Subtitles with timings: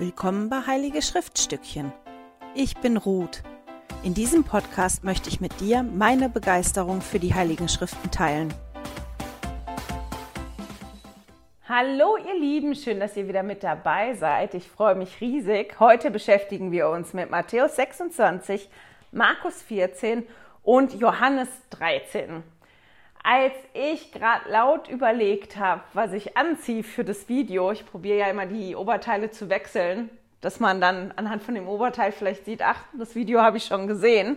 [0.00, 1.92] Willkommen bei Heilige Schriftstückchen.
[2.54, 3.42] Ich bin Ruth.
[4.04, 8.54] In diesem Podcast möchte ich mit dir meine Begeisterung für die Heiligen Schriften teilen.
[11.68, 14.54] Hallo ihr Lieben, schön, dass ihr wieder mit dabei seid.
[14.54, 15.80] Ich freue mich riesig.
[15.80, 18.70] Heute beschäftigen wir uns mit Matthäus 26,
[19.10, 20.24] Markus 14
[20.62, 22.44] und Johannes 13
[23.22, 28.26] als ich gerade laut überlegt habe, was ich anziehe für das Video, ich probiere ja
[28.26, 30.10] immer die Oberteile zu wechseln,
[30.40, 33.86] dass man dann anhand von dem Oberteil vielleicht sieht, ach, das Video habe ich schon
[33.86, 34.36] gesehen,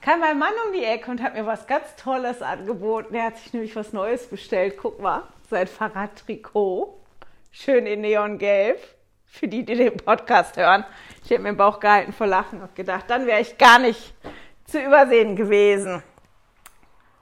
[0.00, 3.14] kam mein Mann um die Ecke und hat mir was ganz Tolles angeboten.
[3.14, 4.76] Er hat sich nämlich was Neues bestellt.
[4.80, 7.00] Guck mal, sein Fahrradtrikot.
[7.50, 8.78] Schön in Neongelb.
[9.24, 10.84] Für die, die den Podcast hören.
[11.24, 14.14] Ich hätte mir den Bauch gehalten vor Lachen und gedacht, dann wäre ich gar nicht
[14.64, 16.02] zu übersehen gewesen.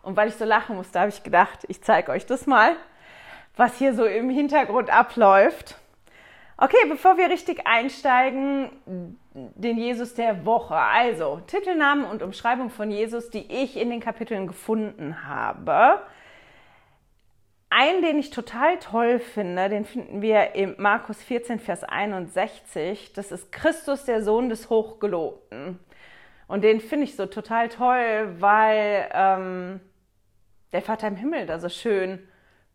[0.04, 2.76] Und weil ich so lachen musste, habe ich gedacht, ich zeige euch das mal,
[3.56, 5.76] was hier so im Hintergrund abläuft.
[6.56, 8.70] Okay, bevor wir richtig einsteigen,
[9.34, 10.76] den Jesus der Woche.
[10.76, 16.00] Also Titelnamen und Umschreibung von Jesus, die ich in den Kapiteln gefunden habe.
[17.70, 23.14] Einen, den ich total toll finde, den finden wir im Markus 14, Vers 61.
[23.14, 25.80] Das ist Christus, der Sohn des Hochgelobten.
[26.46, 29.80] Und den finde ich so total toll, weil ähm,
[30.72, 32.18] der Vater im Himmel da so schön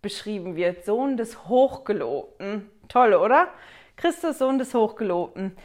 [0.01, 0.85] beschrieben wird.
[0.85, 2.69] Sohn des Hochgelobten.
[2.87, 3.49] Toll, oder?
[3.97, 5.57] Christus, Sohn des Hochgelobten.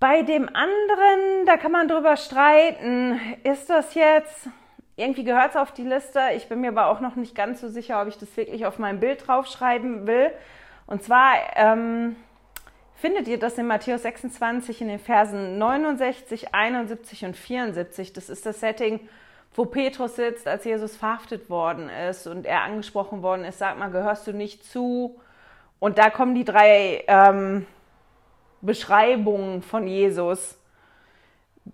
[0.00, 3.20] Bei dem anderen, da kann man drüber streiten.
[3.42, 4.48] Ist das jetzt,
[4.96, 6.20] irgendwie gehört es auf die Liste.
[6.36, 8.78] Ich bin mir aber auch noch nicht ganz so sicher, ob ich das wirklich auf
[8.78, 10.30] mein Bild draufschreiben will.
[10.86, 12.16] Und zwar ähm,
[12.96, 18.12] findet ihr das in Matthäus 26 in den Versen 69, 71 und 74.
[18.12, 19.00] Das ist das Setting
[19.54, 23.90] wo Petrus sitzt, als Jesus verhaftet worden ist und er angesprochen worden ist, sag mal,
[23.90, 25.20] gehörst du nicht zu?
[25.78, 27.66] Und da kommen die drei ähm,
[28.60, 30.58] Beschreibungen von Jesus.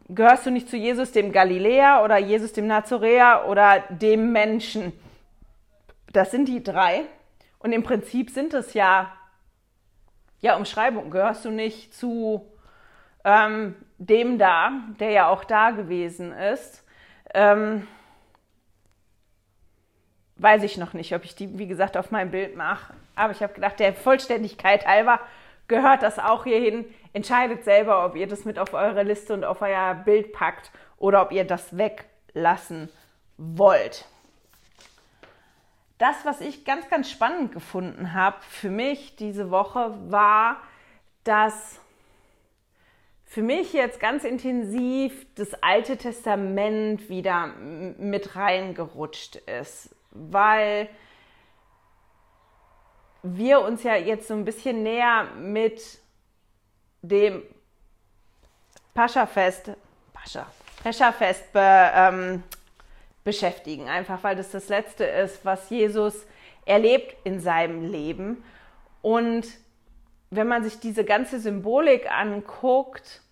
[0.08, 4.92] Gehörst du nicht zu Jesus dem Galiläer oder Jesus dem Nazoräer oder dem Menschen?
[6.12, 7.04] Das sind die drei.
[7.60, 9.12] Und im Prinzip sind es ja,
[10.40, 11.10] ja Umschreibungen.
[11.10, 12.46] Gehörst du nicht zu
[13.24, 16.84] ähm, dem da, der ja auch da gewesen ist?
[17.34, 17.86] Ähm,
[20.36, 22.94] weiß ich noch nicht, ob ich die, wie gesagt, auf mein Bild mache.
[23.14, 25.20] Aber ich habe gedacht, der Vollständigkeit halber
[25.68, 26.84] gehört das auch hierhin.
[27.12, 31.22] Entscheidet selber, ob ihr das mit auf eure Liste und auf euer Bild packt oder
[31.22, 32.88] ob ihr das weglassen
[33.36, 34.06] wollt.
[35.98, 40.56] Das, was ich ganz, ganz spannend gefunden habe für mich diese Woche, war,
[41.24, 41.78] dass
[43.30, 50.88] für mich jetzt ganz intensiv das Alte Testament wieder mit reingerutscht ist, weil
[53.22, 56.00] wir uns ja jetzt so ein bisschen näher mit
[57.02, 57.44] dem
[58.94, 59.76] Pascha-Fest,
[60.12, 60.50] Pascha,
[60.82, 62.42] Pascha-Fest be, ähm,
[63.22, 66.26] beschäftigen, einfach weil das das Letzte ist, was Jesus
[66.66, 68.42] erlebt in seinem Leben.
[69.02, 69.46] Und
[70.30, 73.22] wenn man sich diese ganze Symbolik anguckt,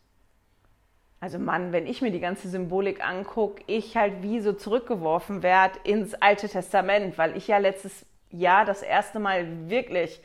[1.20, 5.78] also Mann, wenn ich mir die ganze Symbolik angucke, ich halt wie so zurückgeworfen werde
[5.84, 10.20] ins Alte Testament, weil ich ja letztes Jahr das erste Mal wirklich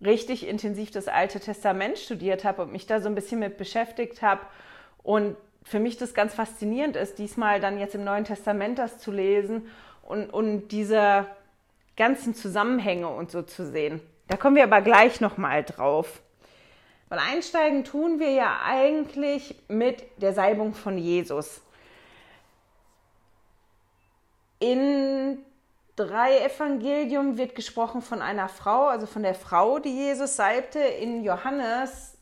[0.00, 4.20] richtig intensiv das Alte Testament studiert habe und mich da so ein bisschen mit beschäftigt
[4.22, 4.40] habe
[5.02, 9.12] und für mich das ganz faszinierend ist, diesmal dann jetzt im Neuen Testament das zu
[9.12, 9.68] lesen
[10.02, 11.26] und, und diese
[11.96, 14.00] ganzen Zusammenhänge und so zu sehen.
[14.32, 16.22] Da kommen wir aber gleich nochmal drauf.
[17.10, 21.60] Weil einsteigen tun wir ja eigentlich mit der Salbung von Jesus.
[24.58, 25.44] In
[25.96, 30.78] drei Evangelium wird gesprochen von einer Frau, also von der Frau, die Jesus salbte.
[30.78, 32.16] In Johannes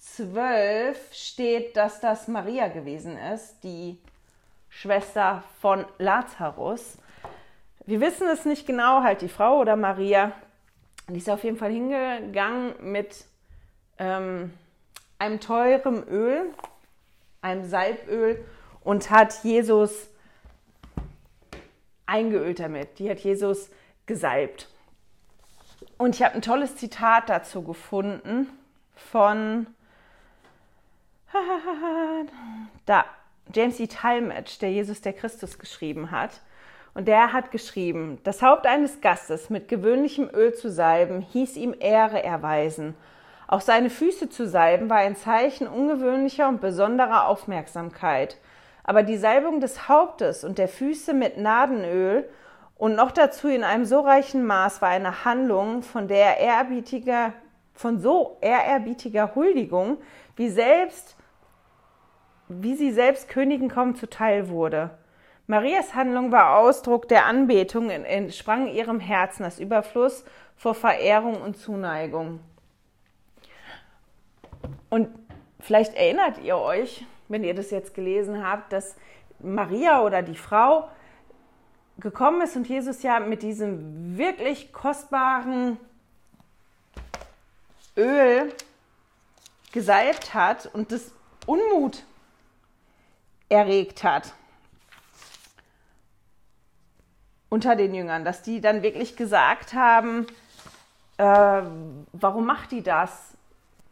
[0.00, 4.00] 12 steht, dass das Maria gewesen ist, die
[4.68, 6.98] Schwester von Lazarus.
[7.86, 10.32] Wir wissen es nicht genau, halt die Frau oder Maria.
[11.08, 13.26] Die ist auf jeden Fall hingegangen mit
[13.98, 14.52] ähm,
[15.18, 16.46] einem teuren Öl,
[17.42, 18.44] einem Salböl
[18.82, 20.08] und hat Jesus
[22.06, 22.98] eingeölt damit.
[22.98, 23.70] Die hat Jesus
[24.06, 24.68] gesalbt.
[25.98, 28.48] Und ich habe ein tolles Zitat dazu gefunden
[28.94, 29.66] von
[32.86, 33.04] da
[33.54, 33.86] James E.
[33.86, 36.40] Talmage, der Jesus der Christus geschrieben hat.
[36.94, 41.74] Und der hat geschrieben, das Haupt eines Gastes mit gewöhnlichem Öl zu salben, hieß ihm
[41.78, 42.94] Ehre erweisen.
[43.46, 48.38] Auch seine Füße zu salben war ein Zeichen ungewöhnlicher und besonderer Aufmerksamkeit.
[48.84, 52.28] Aber die Salbung des Hauptes und der Füße mit Nadenöl
[52.76, 57.32] und noch dazu in einem so reichen Maß war eine Handlung, von der ehrerbietige
[57.74, 59.98] von so ehrerbietiger Huldigung,
[60.36, 61.16] wie selbst,
[62.48, 64.90] wie sie selbst Königen kaum zuteil wurde.
[65.46, 70.24] Marias Handlung war Ausdruck der Anbetung, entsprang ihrem Herzen das Überfluss
[70.56, 72.40] vor Verehrung und Zuneigung.
[74.88, 75.08] Und
[75.58, 78.94] vielleicht erinnert ihr euch, wenn ihr das jetzt gelesen habt, dass
[79.40, 80.88] Maria oder die Frau
[81.98, 85.76] gekommen ist und Jesus ja mit diesem wirklich kostbaren
[87.96, 88.52] Öl
[89.72, 91.12] gesalbt hat und das
[91.46, 92.04] Unmut
[93.48, 94.34] erregt hat
[97.52, 100.26] unter den Jüngern, dass die dann wirklich gesagt haben,
[101.18, 101.62] äh,
[102.14, 103.34] warum macht die das?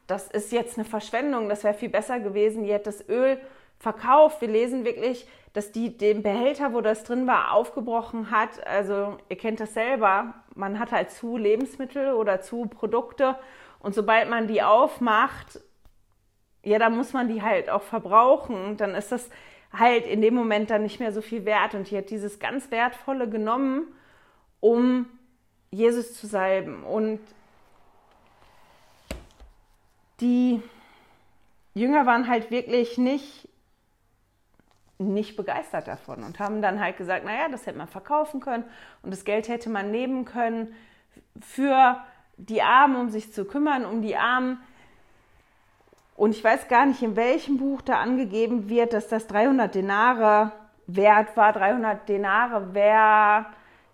[0.07, 3.39] Das ist jetzt eine Verschwendung, das wäre viel besser gewesen, die hätte das Öl
[3.79, 4.41] verkauft.
[4.41, 8.67] Wir lesen wirklich, dass die den Behälter, wo das drin war, aufgebrochen hat.
[8.67, 13.37] Also ihr kennt das selber, man hat halt zu Lebensmittel oder zu Produkte
[13.81, 15.61] und sobald man die aufmacht,
[16.63, 18.79] ja, dann muss man die halt auch verbrauchen.
[18.79, 19.29] Dann ist das
[19.73, 21.75] halt in dem Moment dann nicht mehr so viel wert.
[21.75, 23.87] Und die hat dieses ganz Wertvolle genommen,
[24.61, 25.07] um
[25.71, 26.83] Jesus zu salben.
[26.83, 27.21] Und
[30.21, 30.63] die
[31.75, 33.49] Jünger waren halt wirklich nicht,
[34.99, 38.65] nicht begeistert davon und haben dann halt gesagt, naja, das hätte man verkaufen können
[39.03, 40.75] und das Geld hätte man nehmen können
[41.41, 42.05] für
[42.37, 44.59] die Armen, um sich zu kümmern, um die Armen.
[46.21, 50.53] Und ich weiß gar nicht, in welchem Buch da angegeben wird, dass das 300 Denare
[50.87, 51.55] wert war.
[51.55, 53.47] 300 Denare wäre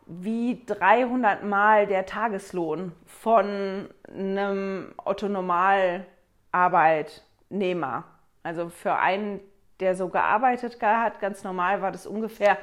[0.07, 8.03] wie 300 Mal der Tageslohn von einem Otto-Normal-Arbeitnehmer.
[8.43, 9.39] Also für einen,
[9.79, 12.59] der so gearbeitet hat, ganz normal war das ungefähr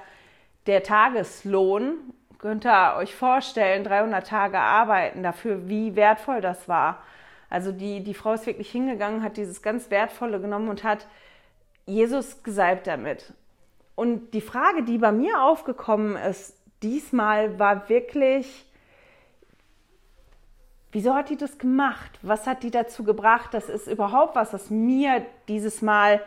[0.67, 2.13] der Tageslohn.
[2.37, 7.01] Könnt ihr euch vorstellen, 300 Tage arbeiten dafür, wie wertvoll das war.
[7.53, 11.05] Also die, die Frau ist wirklich hingegangen, hat dieses ganz Wertvolle genommen und hat
[11.85, 13.31] Jesus gesalbt damit.
[13.93, 18.65] Und die Frage, die bei mir aufgekommen ist, diesmal war wirklich,
[20.91, 22.17] wieso hat die das gemacht?
[22.23, 23.53] Was hat die dazu gebracht?
[23.53, 26.23] Das ist überhaupt was, was mir dieses Mal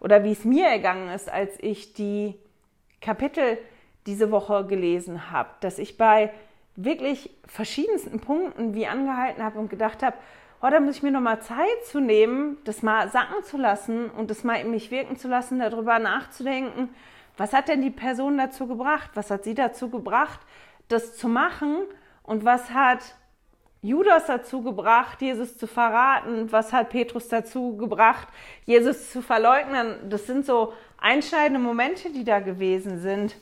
[0.00, 2.34] oder wie es mir ergangen ist, als ich die
[3.00, 3.56] Kapitel
[4.04, 6.30] diese Woche gelesen habe, dass ich bei
[6.76, 10.18] wirklich verschiedensten Punkten wie angehalten habe und gedacht habe,
[10.60, 14.30] oh, da muss ich mir nochmal Zeit zu nehmen, das mal sacken zu lassen und
[14.30, 16.90] das mal in mich wirken zu lassen, darüber nachzudenken,
[17.36, 19.10] was hat denn die Person dazu gebracht?
[19.14, 20.40] Was hat sie dazu gebracht,
[20.88, 21.76] das zu machen?
[22.24, 22.98] Und was hat
[23.80, 26.50] Judas dazu gebracht, Jesus zu verraten?
[26.50, 28.26] Was hat Petrus dazu gebracht,
[28.66, 30.10] Jesus zu verleugnen?
[30.10, 33.36] Das sind so einschneidende Momente, die da gewesen sind.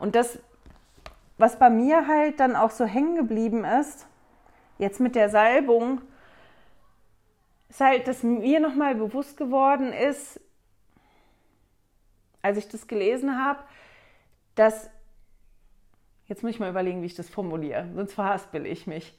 [0.00, 0.40] Und das,
[1.38, 4.08] was bei mir halt dann auch so hängen geblieben ist,
[4.78, 6.00] jetzt mit der Salbung
[7.68, 10.40] ist halt, dass mir nochmal bewusst geworden ist,
[12.42, 13.60] als ich das gelesen habe,
[14.54, 14.90] dass,
[16.26, 19.16] jetzt muss ich mal überlegen, wie ich das formuliere, sonst verhaspel ich mich.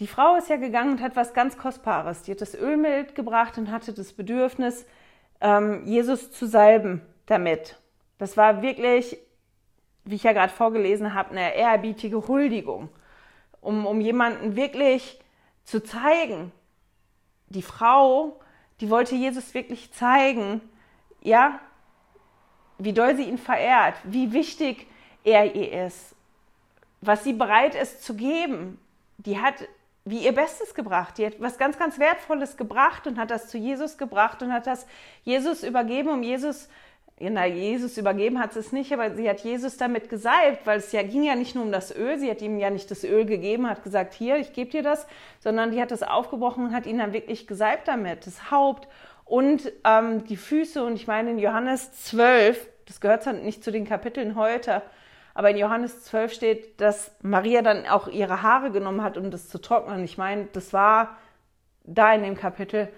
[0.00, 2.22] Die Frau ist ja gegangen und hat was ganz Kostbares.
[2.22, 4.86] Die hat das Öl mitgebracht und hatte das Bedürfnis,
[5.40, 7.80] ähm, Jesus zu salben damit.
[8.18, 9.18] Das war wirklich,
[10.04, 12.90] wie ich ja gerade vorgelesen habe, eine ehrerbietige Huldigung
[13.66, 15.18] um, um jemanden wirklich
[15.64, 16.52] zu zeigen.
[17.48, 18.38] Die Frau,
[18.80, 20.60] die wollte Jesus wirklich zeigen,
[21.20, 21.58] ja,
[22.78, 24.86] wie doll sie ihn verehrt, wie wichtig
[25.24, 26.14] er ihr ist,
[27.00, 28.78] was sie bereit ist zu geben.
[29.18, 29.66] Die hat
[30.04, 31.18] wie ihr Bestes gebracht.
[31.18, 34.68] Die hat was ganz, ganz Wertvolles gebracht und hat das zu Jesus gebracht und hat
[34.68, 34.86] das
[35.24, 36.68] Jesus übergeben, um Jesus
[37.18, 40.92] na, Jesus übergeben hat sie es nicht, aber sie hat Jesus damit gesalbt, weil es
[40.92, 43.24] ja ging ja nicht nur um das Öl, sie hat ihm ja nicht das Öl
[43.24, 45.06] gegeben, hat gesagt, hier, ich gebe dir das,
[45.40, 48.86] sondern die hat das aufgebrochen und hat ihn dann wirklich gesalbt damit, das Haupt
[49.24, 50.84] und ähm, die Füße.
[50.84, 54.82] Und ich meine, in Johannes 12, das gehört zwar nicht zu den Kapiteln heute,
[55.32, 59.48] aber in Johannes 12 steht, dass Maria dann auch ihre Haare genommen hat, um das
[59.48, 60.04] zu trocknen.
[60.04, 61.16] Ich meine, das war
[61.84, 62.88] da in dem Kapitel.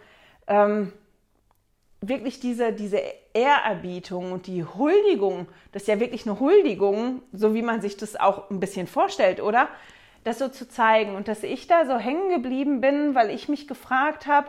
[0.48, 0.92] Ähm,
[2.00, 3.00] wirklich diese, diese
[3.32, 8.16] Ehrerbietung und die Huldigung, das ist ja wirklich eine Huldigung, so wie man sich das
[8.16, 9.68] auch ein bisschen vorstellt, oder?
[10.24, 13.66] Das so zu zeigen und dass ich da so hängen geblieben bin, weil ich mich
[13.66, 14.48] gefragt habe,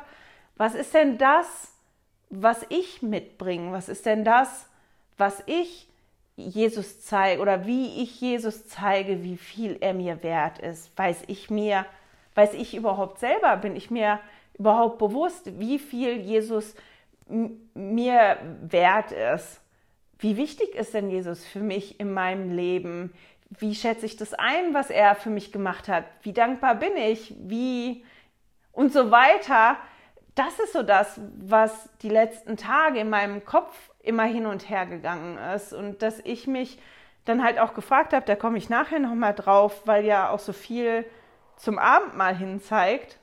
[0.58, 1.74] was ist denn das,
[2.30, 3.72] was ich mitbringe?
[3.72, 4.68] Was ist denn das,
[5.18, 5.88] was ich
[6.36, 10.96] Jesus zeige oder wie ich Jesus zeige, wie viel er mir wert ist?
[10.98, 11.86] Weiß ich mir,
[12.36, 14.20] weiß ich überhaupt selber, bin ich mir
[14.58, 16.76] überhaupt bewusst, wie viel Jesus
[17.74, 19.62] mir wert ist.
[20.18, 23.14] Wie wichtig ist denn Jesus für mich in meinem Leben?
[23.50, 26.06] Wie schätze ich das ein, was er für mich gemacht hat?
[26.22, 27.34] Wie dankbar bin ich?
[27.40, 28.04] Wie,
[28.72, 29.78] und so weiter.
[30.36, 34.86] Das ist so das, was die letzten Tage in meinem Kopf immer hin und her
[34.86, 36.80] gegangen ist und dass ich mich
[37.26, 40.54] dann halt auch gefragt habe, da komme ich nachher nochmal drauf, weil ja auch so
[40.54, 41.06] viel
[41.58, 43.20] zum Abendmahl hin zeigt.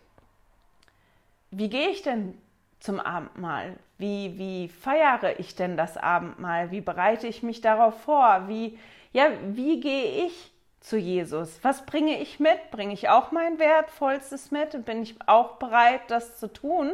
[1.51, 2.41] Wie gehe ich denn
[2.87, 3.77] zum Abendmahl?
[3.99, 6.71] Wie, wie feiere ich denn das Abendmahl?
[6.71, 8.45] Wie bereite ich mich darauf vor?
[8.47, 8.79] Wie,
[9.13, 11.59] ja, wie gehe ich zu Jesus?
[11.63, 12.71] Was bringe ich mit?
[12.71, 16.93] Bringe ich auch mein Wertvollstes mit und bin ich auch bereit, das zu tun?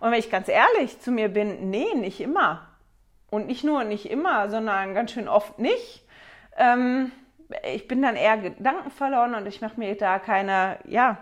[0.00, 2.66] Und wenn ich ganz ehrlich zu mir bin, nee, nicht immer.
[3.30, 6.04] Und nicht nur nicht immer, sondern ganz schön oft nicht.
[6.56, 7.12] Ähm,
[7.72, 11.18] ich bin dann eher Gedanken verloren und ich mache mir da keine, ja,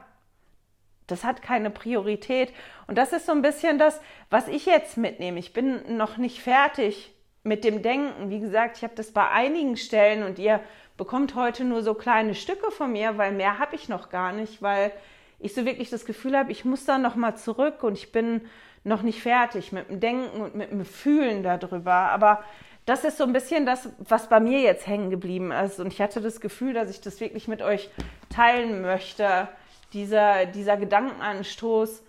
[1.07, 2.53] das hat keine Priorität.
[2.87, 5.39] Und das ist so ein bisschen das, was ich jetzt mitnehme.
[5.39, 8.31] Ich bin noch nicht fertig mit dem Denken.
[8.31, 10.61] Wie gesagt, ich habe das bei einigen Stellen und ihr
[10.97, 14.63] bekommt heute nur so kleine Stücke von mir, weil mehr habe ich noch gar nicht,
[14.63, 14.93] weil
[15.39, 18.43] ich so wirklich das Gefühl habe, ich muss da noch mal zurück und ich bin
[18.85, 21.93] noch nicht fertig mit dem Denken und mit dem Fühlen darüber.
[21.93, 22.43] Aber
[22.87, 25.81] das ist so ein bisschen das, was bei mir jetzt hängen geblieben ist.
[25.81, 27.91] Und ich hatte das Gefühl, dass ich das wirklich mit euch
[28.31, 29.49] teilen möchte.
[29.93, 32.03] Dieser, dieser Gedankenanstoß,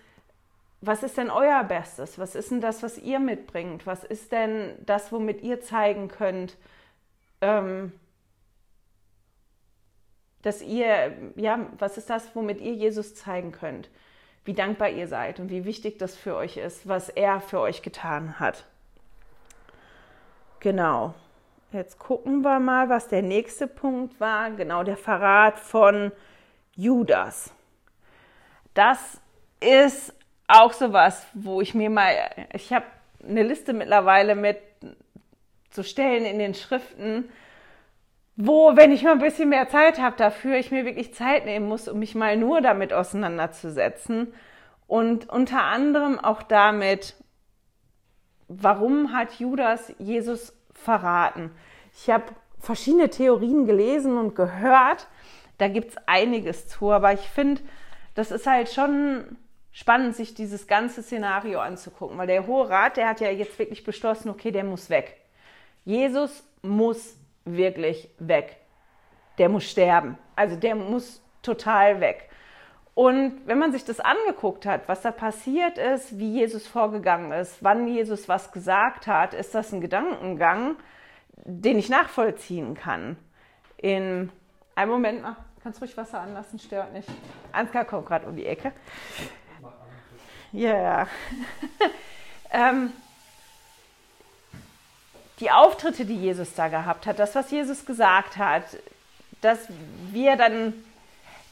[0.81, 2.19] was ist denn euer Bestes?
[2.19, 3.85] Was ist denn das, was ihr mitbringt?
[3.87, 6.55] Was ist denn das, womit ihr zeigen könnt,
[7.41, 7.91] ähm,
[10.43, 13.89] dass ihr, ja, was ist das, womit ihr Jesus zeigen könnt?
[14.45, 17.81] Wie dankbar ihr seid und wie wichtig das für euch ist, was er für euch
[17.81, 18.65] getan hat.
[20.59, 21.13] Genau.
[21.73, 24.51] Jetzt gucken wir mal, was der nächste Punkt war.
[24.51, 26.13] Genau, der Verrat von
[26.75, 27.53] Judas.
[28.77, 29.19] Das
[29.59, 30.13] ist
[30.47, 32.13] auch sowas, wo ich mir mal,
[32.53, 32.85] ich habe
[33.27, 34.59] eine Liste mittlerweile mit
[35.71, 37.27] zu Stellen in den Schriften,
[38.35, 41.67] wo, wenn ich mal ein bisschen mehr Zeit habe dafür, ich mir wirklich Zeit nehmen
[41.67, 44.31] muss, um mich mal nur damit auseinanderzusetzen.
[44.85, 47.15] Und unter anderem auch damit,
[48.47, 51.49] warum hat Judas Jesus verraten?
[51.95, 52.25] Ich habe
[52.59, 55.07] verschiedene Theorien gelesen und gehört.
[55.57, 57.63] Da gibt es einiges zu, aber ich finde,
[58.17, 59.37] das ist halt schon
[59.71, 63.83] spannend, sich dieses ganze Szenario anzugucken, weil der Hohe Rat, der hat ja jetzt wirklich
[63.83, 65.17] beschlossen, okay, der muss weg.
[65.85, 68.57] Jesus muss wirklich weg.
[69.37, 70.17] Der muss sterben.
[70.35, 72.27] Also der muss total weg.
[72.95, 77.63] Und wenn man sich das angeguckt hat, was da passiert ist, wie Jesus vorgegangen ist,
[77.63, 80.77] wann Jesus was gesagt hat, ist das ein Gedankengang,
[81.45, 83.15] den ich nachvollziehen kann.
[83.77, 84.31] In
[84.73, 85.35] einem Moment, ach,
[85.67, 87.09] kannst ruhig Wasser anlassen, stört nicht.
[87.51, 88.71] Ansgar kommt gerade um die Ecke.
[90.53, 91.07] Ja, yeah.
[92.51, 92.93] ähm,
[95.41, 98.63] die Auftritte, die Jesus da gehabt hat, das, was Jesus gesagt hat,
[99.41, 99.59] dass
[100.13, 100.73] wir dann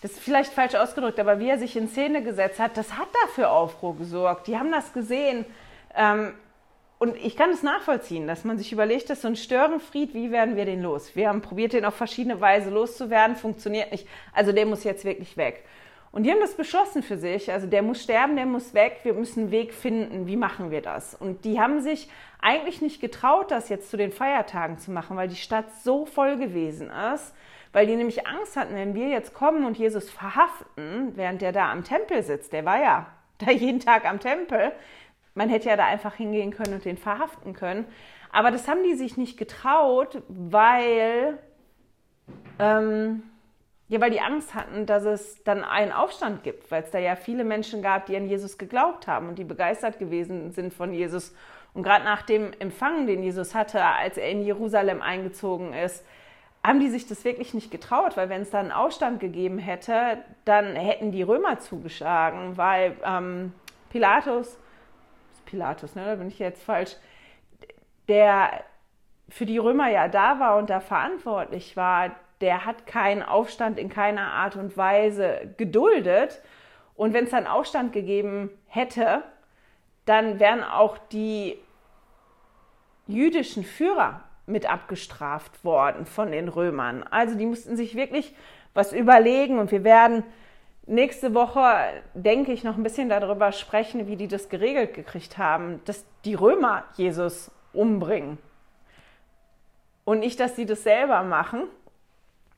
[0.02, 3.08] das ist vielleicht falsch ausgedrückt, aber wie er sich in Szene gesetzt hat, das hat
[3.26, 4.48] dafür Aufruhr gesorgt.
[4.48, 5.46] Die haben das gesehen.
[5.94, 6.32] Ähm,
[7.06, 10.56] und ich kann es nachvollziehen, dass man sich überlegt, dass so ein Störenfried, wie werden
[10.56, 11.16] wir den los?
[11.16, 14.08] Wir haben probiert, den auf verschiedene Weise loszuwerden, funktioniert nicht.
[14.34, 15.64] Also der muss jetzt wirklich weg.
[16.12, 17.52] Und die haben das beschlossen für sich.
[17.52, 19.02] Also der muss sterben, der muss weg.
[19.04, 20.26] Wir müssen einen Weg finden.
[20.26, 21.14] Wie machen wir das?
[21.14, 22.10] Und die haben sich
[22.42, 26.38] eigentlich nicht getraut, das jetzt zu den Feiertagen zu machen, weil die Stadt so voll
[26.38, 27.36] gewesen ist
[27.76, 31.70] weil die nämlich Angst hatten, wenn wir jetzt kommen und Jesus verhaften, während der da
[31.74, 33.08] am Tempel sitzt, der war ja
[33.38, 34.72] da jeden Tag am Tempel,
[35.36, 37.86] man hätte ja da einfach hingehen können und den verhaften können.
[38.32, 41.38] Aber das haben die sich nicht getraut, weil,
[42.58, 43.24] ähm,
[43.88, 47.16] ja, weil die Angst hatten, dass es dann einen Aufstand gibt, weil es da ja
[47.16, 51.36] viele Menschen gab, die an Jesus geglaubt haben und die begeistert gewesen sind von Jesus.
[51.74, 56.04] Und gerade nach dem Empfang, den Jesus hatte, als er in Jerusalem eingezogen ist,
[56.64, 60.18] haben die sich das wirklich nicht getraut, weil wenn es da einen Aufstand gegeben hätte,
[60.46, 63.54] dann hätten die Römer zugeschlagen, weil ähm,
[63.90, 64.58] Pilatus,
[65.56, 66.98] Pilatus, ne, da bin ich jetzt falsch,
[68.10, 68.66] der
[69.30, 73.88] für die Römer ja da war und da verantwortlich war, der hat keinen Aufstand in
[73.88, 76.42] keiner Art und Weise geduldet.
[76.96, 79.24] Und wenn es einen Aufstand gegeben hätte,
[80.04, 81.58] dann wären auch die
[83.08, 87.04] jüdischen Führer mit abgestraft worden von den Römern.
[87.04, 88.36] Also die mussten sich wirklich
[88.74, 90.24] was überlegen und wir werden
[90.88, 95.82] nächste Woche, denke ich, noch ein bisschen darüber sprechen, wie die das geregelt gekriegt haben,
[95.86, 98.38] dass die Römer Jesus umbringen.
[100.04, 101.64] Und nicht, dass sie das selber machen,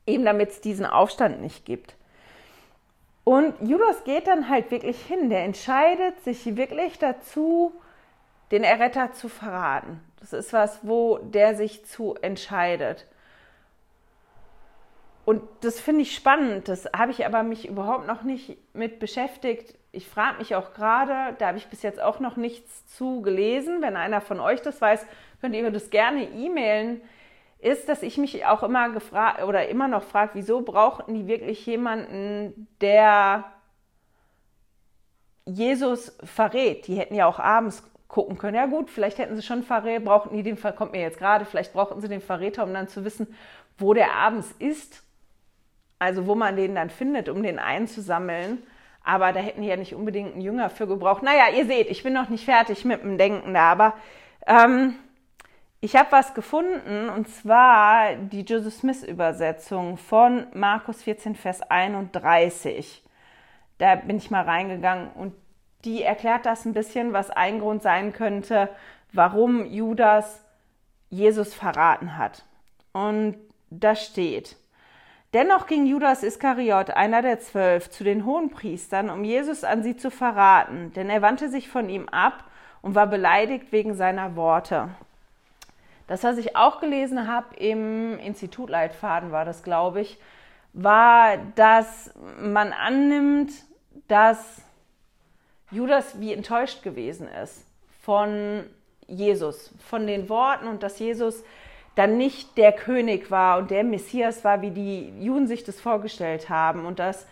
[0.06, 1.96] eben damit es diesen Aufstand nicht gibt.
[3.24, 7.74] Und Judas geht dann halt wirklich hin, der entscheidet sich wirklich dazu,
[8.52, 10.02] den Erretter zu verraten.
[10.20, 13.06] Das ist was, wo der sich zu entscheidet.
[15.28, 16.70] Und das finde ich spannend.
[16.70, 19.78] Das habe ich aber mich überhaupt noch nicht mit beschäftigt.
[19.92, 23.82] Ich frage mich auch gerade, da habe ich bis jetzt auch noch nichts zu gelesen.
[23.82, 25.06] Wenn einer von euch das weiß,
[25.42, 27.02] könnt ihr mir das gerne e-mailen.
[27.60, 31.66] Ist, dass ich mich auch immer gefragt oder immer noch frage, wieso brauchten die wirklich
[31.66, 33.44] jemanden, der
[35.44, 36.88] Jesus verrät?
[36.88, 38.56] Die hätten ja auch abends gucken können.
[38.56, 41.74] Ja gut, vielleicht hätten sie schon Verräter, brauchten die den, kommt mir jetzt gerade, vielleicht
[41.74, 43.36] brauchten sie den Verräter, um dann zu wissen,
[43.78, 45.04] wo der abends ist
[46.00, 48.64] also wo man den dann findet, um den einzusammeln.
[49.04, 51.24] Aber da hätten die ja nicht unbedingt einen Jünger für gebraucht.
[51.24, 53.94] Naja, ihr seht, ich bin noch nicht fertig mit dem Denken da, aber
[54.46, 54.96] ähm,
[55.80, 63.04] ich habe was gefunden und zwar die Joseph Smith Übersetzung von Markus 14, Vers 31.
[63.78, 65.34] Da bin ich mal reingegangen und
[65.86, 68.70] die erklärt das ein bisschen, was ein Grund sein könnte,
[69.14, 70.44] warum Judas
[71.10, 72.44] Jesus verraten hat.
[72.92, 73.38] Und
[73.70, 74.58] da steht,
[75.34, 80.10] Dennoch ging Judas Iskariot, einer der zwölf, zu den Hohenpriestern, um Jesus an sie zu
[80.10, 82.46] verraten, denn er wandte sich von ihm ab
[82.82, 84.90] und war beleidigt wegen seiner Worte.
[86.08, 90.18] Das, was ich auch gelesen habe im Institutleitfaden, war das, glaube ich,
[90.72, 93.52] war, dass man annimmt,
[94.08, 94.62] dass
[95.70, 97.66] Judas wie enttäuscht gewesen ist
[98.02, 98.64] von
[99.08, 101.44] Jesus, von den Worten und dass Jesus
[101.98, 106.48] dann nicht der König war und der Messias war, wie die Juden sich das vorgestellt
[106.48, 107.26] haben und dass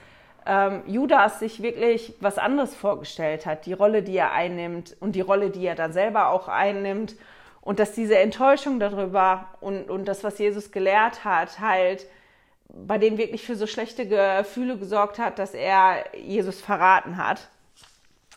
[0.48, 5.22] ähm, Judas sich wirklich was anderes vorgestellt hat, die Rolle, die er einnimmt und die
[5.22, 7.16] Rolle, die er dann selber auch einnimmt
[7.62, 12.08] und dass diese Enttäuschung darüber und, und das, was Jesus gelehrt hat, halt
[12.70, 17.50] bei denen wirklich für so schlechte Gefühle gesorgt hat, dass er Jesus verraten hat.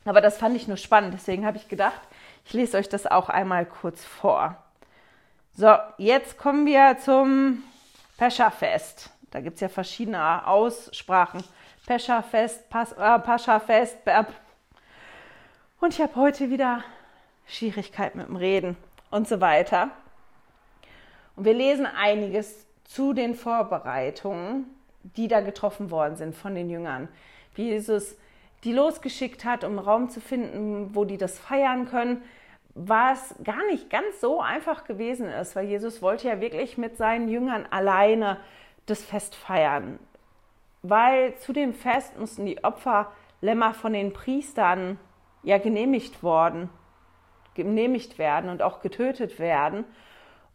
[0.04, 2.00] Aber das fand ich nur spannend, deswegen habe ich gedacht,
[2.44, 4.62] ich lese euch das auch einmal kurz vor.
[5.60, 7.64] So, jetzt kommen wir zum
[8.16, 9.10] Pescha-Fest.
[9.32, 11.42] Da gibt es ja verschiedene Aussprachen.
[11.84, 13.96] Pescha-Fest, äh, Pascha-Fest.
[15.80, 16.84] Und ich habe heute wieder
[17.48, 18.76] Schwierigkeiten mit dem Reden
[19.10, 19.90] und so weiter.
[21.34, 24.66] Und wir lesen einiges zu den Vorbereitungen,
[25.02, 27.08] die da getroffen worden sind von den Jüngern.
[27.56, 28.14] Wie Jesus
[28.62, 32.22] die losgeschickt hat, um Raum zu finden, wo die das feiern können
[32.80, 37.28] was gar nicht ganz so einfach gewesen ist, weil Jesus wollte ja wirklich mit seinen
[37.28, 38.38] Jüngern alleine
[38.86, 39.98] das Fest feiern.
[40.82, 44.98] Weil zu dem Fest mussten die Opferlämmer von den Priestern
[45.42, 46.70] ja genehmigt worden,
[47.54, 49.84] genehmigt werden und auch getötet werden.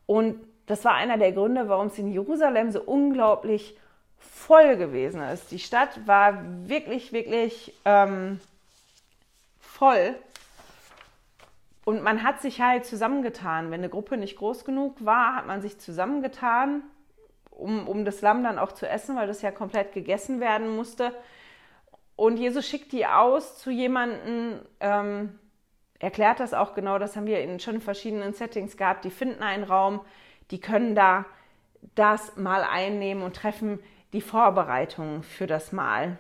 [0.06, 3.78] Und das war einer der Gründe, warum es in Jerusalem so unglaublich
[4.18, 5.52] voll gewesen ist.
[5.52, 8.40] Die Stadt war wirklich, wirklich ähm,
[9.60, 10.16] voll
[11.86, 13.72] und man hat sich halt zusammengetan.
[13.72, 16.84] Wenn eine Gruppe nicht groß genug war, hat man sich zusammengetan,
[17.50, 21.14] um, um das Lamm dann auch zu essen, weil das ja komplett gegessen werden musste.
[22.16, 25.40] Und Jesus schickt die aus zu jemandem, ähm,
[26.00, 29.04] erklärt das auch genau, das haben wir in schon verschiedenen Settings gehabt.
[29.04, 30.02] Die finden einen Raum,
[30.52, 31.26] die können da
[31.96, 33.80] das Mal einnehmen und treffen
[34.14, 36.18] die Vorbereitungen für das Mahl.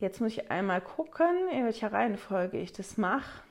[0.00, 3.42] Jetzt muss ich einmal gucken, in welcher Reihenfolge ich das mache.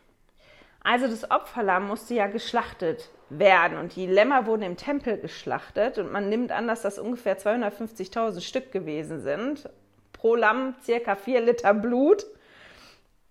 [0.83, 6.11] Also das Opferlamm musste ja geschlachtet werden und die Lämmer wurden im Tempel geschlachtet und
[6.11, 9.69] man nimmt an, dass das ungefähr 250.000 Stück gewesen sind.
[10.11, 12.25] Pro Lamm circa 4 Liter Blut.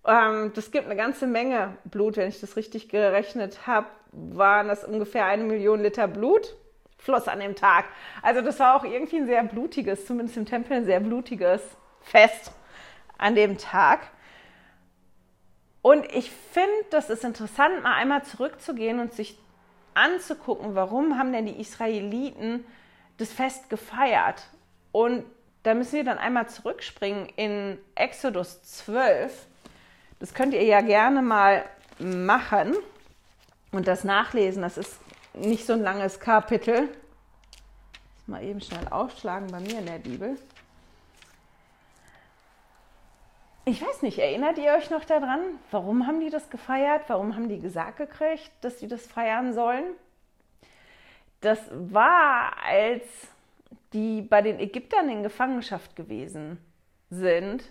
[0.07, 4.85] Ähm, das gibt eine ganze Menge Blut, wenn ich das richtig gerechnet habe, waren das
[4.85, 6.55] ungefähr eine Million Liter Blut
[6.97, 7.83] floss an dem Tag.
[8.21, 11.61] Also das war auch irgendwie ein sehr blutiges, zumindest im Tempel ein sehr blutiges
[12.01, 12.53] Fest
[13.19, 13.99] an dem Tag.
[15.81, 19.37] Und ich finde, das ist interessant, mal einmal zurückzugehen und sich
[19.93, 22.65] anzugucken, warum haben denn die Israeliten
[23.17, 24.49] das Fest gefeiert?
[24.91, 25.23] Und
[25.63, 29.47] da müssen wir dann einmal zurückspringen in Exodus 12.
[30.19, 31.65] Das könnt ihr ja gerne mal
[31.99, 32.75] machen
[33.71, 34.61] und das nachlesen.
[34.61, 34.99] Das ist
[35.33, 36.89] nicht so ein langes Kapitel.
[38.25, 40.37] Mal eben schnell aufschlagen bei mir in der Bibel.
[43.69, 45.41] Ich weiß nicht, erinnert ihr euch noch daran?
[45.69, 47.03] Warum haben die das gefeiert?
[47.05, 49.83] Warum haben die gesagt gekriegt, dass sie das feiern sollen?
[51.41, 53.03] Das war, als
[53.93, 56.57] die bei den Ägyptern in Gefangenschaft gewesen
[57.11, 57.63] sind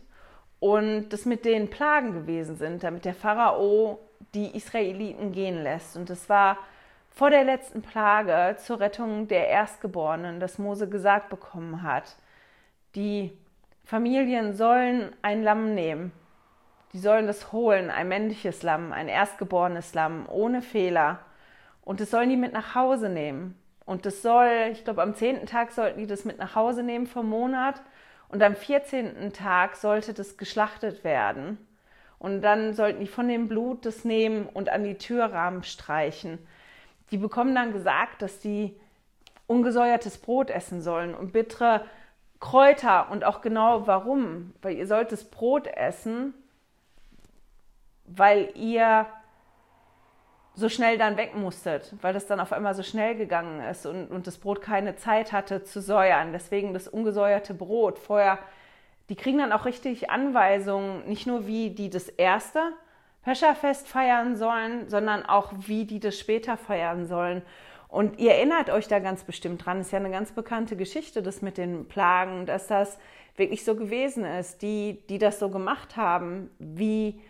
[0.60, 3.98] und das mit den Plagen gewesen sind, damit der Pharao
[4.34, 5.96] die Israeliten gehen lässt.
[5.96, 6.58] Und das war
[7.10, 12.14] vor der letzten Plage zur Rettung der Erstgeborenen, das Mose gesagt bekommen hat.
[12.94, 13.36] Die
[13.88, 16.12] Familien sollen ein Lamm nehmen.
[16.92, 21.20] Die sollen das holen, ein männliches Lamm, ein erstgeborenes Lamm, ohne Fehler.
[21.86, 23.58] Und das sollen die mit nach Hause nehmen.
[23.86, 27.06] Und das soll, ich glaube, am zehnten Tag sollten die das mit nach Hause nehmen
[27.06, 27.80] vom Monat.
[28.28, 29.32] Und am 14.
[29.32, 31.56] Tag sollte das geschlachtet werden.
[32.18, 36.38] Und dann sollten die von dem Blut das nehmen und an die Türrahmen streichen.
[37.10, 38.78] Die bekommen dann gesagt, dass die
[39.46, 41.86] ungesäuertes Brot essen sollen und bittere
[42.40, 44.54] Kräuter und auch genau warum.
[44.62, 46.34] Weil ihr sollt das Brot essen,
[48.06, 49.06] weil ihr
[50.54, 54.08] so schnell dann weg musstet, weil das dann auf einmal so schnell gegangen ist und,
[54.08, 56.32] und das Brot keine Zeit hatte zu säuern.
[56.32, 57.98] Deswegen das ungesäuerte Brot.
[57.98, 58.38] Vorher,
[59.08, 62.72] die kriegen dann auch richtig Anweisungen, nicht nur wie die das erste
[63.22, 67.42] Pescherfest feiern sollen, sondern auch wie die das später feiern sollen.
[67.88, 71.40] Und ihr erinnert euch da ganz bestimmt dran, ist ja eine ganz bekannte Geschichte, das
[71.40, 72.98] mit den Plagen, dass das
[73.36, 77.20] wirklich so gewesen ist, die, die das so gemacht haben, wie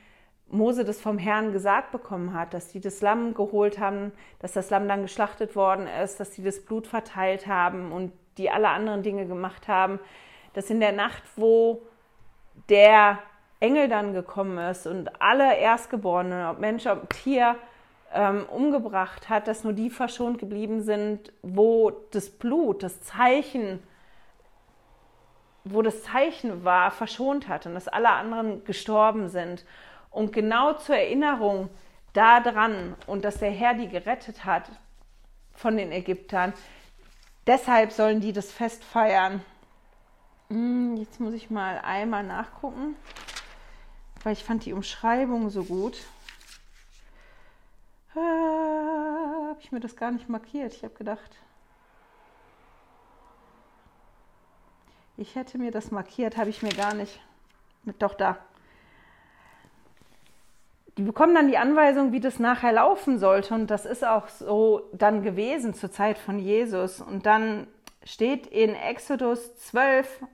[0.51, 4.71] Mose das vom Herrn gesagt bekommen hat, dass die das Lamm geholt haben, dass das
[4.71, 9.03] Lamm dann geschlachtet worden ist, dass sie das Blut verteilt haben und die alle anderen
[9.03, 10.01] Dinge gemacht haben,
[10.55, 11.83] dass in der Nacht, wo
[12.69, 13.19] der
[13.61, 17.57] Engel dann gekommen ist und alle Erstgeborenen, ob Mensch, ob Tier,
[18.13, 23.83] ähm, umgebracht hat, dass nur die verschont geblieben sind, wo das Blut, das Zeichen,
[25.65, 29.65] wo das Zeichen war, verschont hat und dass alle anderen gestorben sind.
[30.11, 31.69] Und genau zur Erinnerung
[32.13, 34.71] daran und dass der Herr die gerettet hat
[35.53, 36.55] von den Ägyptern,
[37.47, 39.43] deshalb sollen die das Fest feiern.
[40.49, 42.97] Hm, jetzt muss ich mal einmal nachgucken,
[44.23, 45.99] weil ich fand die Umschreibung so gut.
[48.19, 50.75] Äh, habe ich mir das gar nicht markiert.
[50.75, 51.37] Ich habe gedacht,
[55.17, 57.21] ich hätte mir das markiert, habe ich mir gar nicht.
[57.99, 58.39] Doch da
[60.99, 63.55] die bekommen dann die Anweisung, wie das nachher laufen sollte.
[63.55, 67.01] Und das ist auch so dann gewesen zur Zeit von Jesus.
[67.01, 67.69] Und dann
[68.05, 70.25] steht in Exodus 12,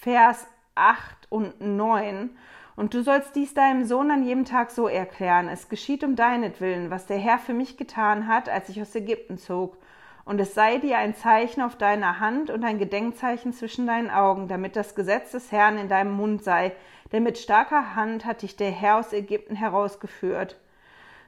[0.00, 2.36] Vers 8 und 9.
[2.78, 5.48] Und du sollst dies deinem Sohn an jedem Tag so erklären.
[5.48, 9.36] Es geschieht um deinetwillen, was der Herr für mich getan hat, als ich aus Ägypten
[9.36, 9.76] zog.
[10.24, 14.46] Und es sei dir ein Zeichen auf deiner Hand und ein Gedenkzeichen zwischen deinen Augen,
[14.46, 16.70] damit das Gesetz des Herrn in deinem Mund sei,
[17.10, 20.56] denn mit starker Hand hat dich der Herr aus Ägypten herausgeführt.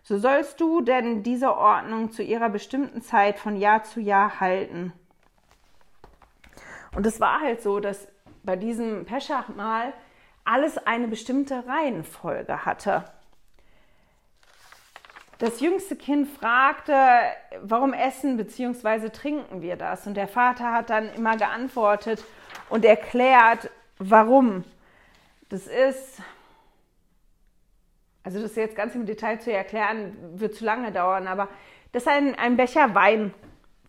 [0.04, 4.92] So sollst du denn diese Ordnung zu ihrer bestimmten Zeit von Jahr zu Jahr halten.
[6.94, 8.06] Und es war halt so, dass
[8.44, 9.92] bei diesem Peschachmahl
[10.50, 13.04] alles eine bestimmte Reihenfolge hatte.
[15.38, 16.92] Das jüngste Kind fragte,
[17.62, 19.08] warum essen bzw.
[19.10, 20.06] trinken wir das?
[20.06, 22.22] Und der Vater hat dann immer geantwortet
[22.68, 24.64] und erklärt, warum.
[25.48, 26.20] Das ist,
[28.22, 31.48] also das jetzt ganz im Detail zu erklären, wird zu lange dauern, aber
[31.92, 33.32] das ist ein, ein Becher Wein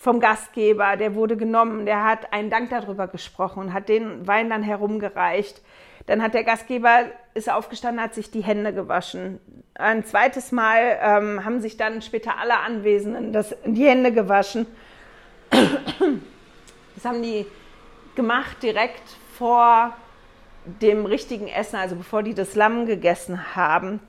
[0.02, 4.50] vom Gastgeber, der wurde genommen, der hat einen Dank darüber gesprochen und hat den Wein
[4.50, 5.62] dann herumgereicht.
[6.08, 7.04] Dann hat der Gastgeber,
[7.36, 9.40] ist aufgestanden, hat sich die Hände gewaschen.
[9.76, 14.66] Ein zweites Mal ähm, haben sich dann später alle Anwesenden das, die Hände gewaschen.
[16.96, 17.46] Das haben die
[18.16, 19.04] gemacht direkt
[19.38, 19.96] vor
[20.66, 24.00] dem richtigen Essen, also bevor die das Lamm gegessen haben,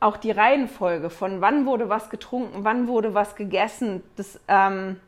[0.00, 5.00] auch die Reihenfolge von wann wurde was getrunken, wann wurde was gegessen, das, ähm,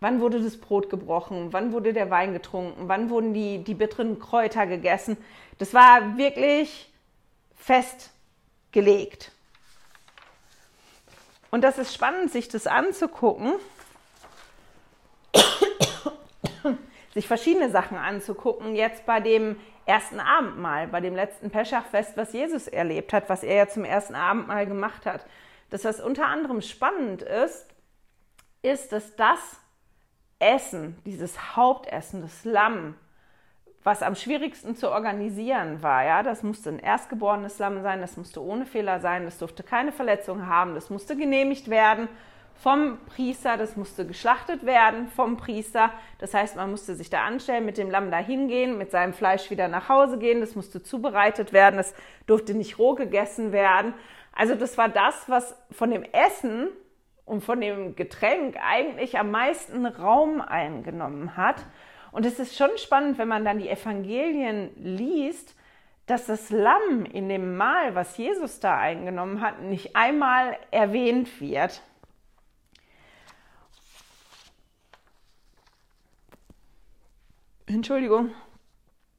[0.00, 4.18] wann wurde das Brot gebrochen, wann wurde der Wein getrunken, wann wurden die, die bitteren
[4.18, 5.16] Kräuter gegessen.
[5.58, 6.92] Das war wirklich
[7.56, 9.32] festgelegt.
[11.50, 13.52] Und das ist spannend, sich das anzugucken
[17.14, 18.74] sich verschiedene Sachen anzugucken.
[18.74, 23.56] Jetzt bei dem ersten Abendmahl, bei dem letzten Peschachfest, was Jesus erlebt hat, was er
[23.56, 25.26] ja zum ersten Abendmahl gemacht hat.
[25.70, 27.66] Das, was unter anderem spannend ist,
[28.62, 29.60] ist, dass das
[30.38, 32.94] Essen, dieses Hauptessen, das Lamm,
[33.82, 38.42] was am schwierigsten zu organisieren war, ja, das musste ein erstgeborenes Lamm sein, das musste
[38.42, 42.08] ohne Fehler sein, das durfte keine Verletzung haben, das musste genehmigt werden
[42.56, 45.90] vom Priester, das musste geschlachtet werden vom Priester.
[46.18, 49.50] Das heißt, man musste sich da anstellen, mit dem Lamm da hingehen, mit seinem Fleisch
[49.50, 51.94] wieder nach Hause gehen, das musste zubereitet werden, das
[52.26, 53.94] durfte nicht roh gegessen werden.
[54.32, 56.68] Also das war das, was von dem Essen
[57.24, 61.56] und von dem Getränk eigentlich am meisten Raum eingenommen hat.
[62.12, 65.56] Und es ist schon spannend, wenn man dann die Evangelien liest,
[66.06, 71.82] dass das Lamm in dem Mahl, was Jesus da eingenommen hat, nicht einmal erwähnt wird.
[77.66, 78.30] Entschuldigung.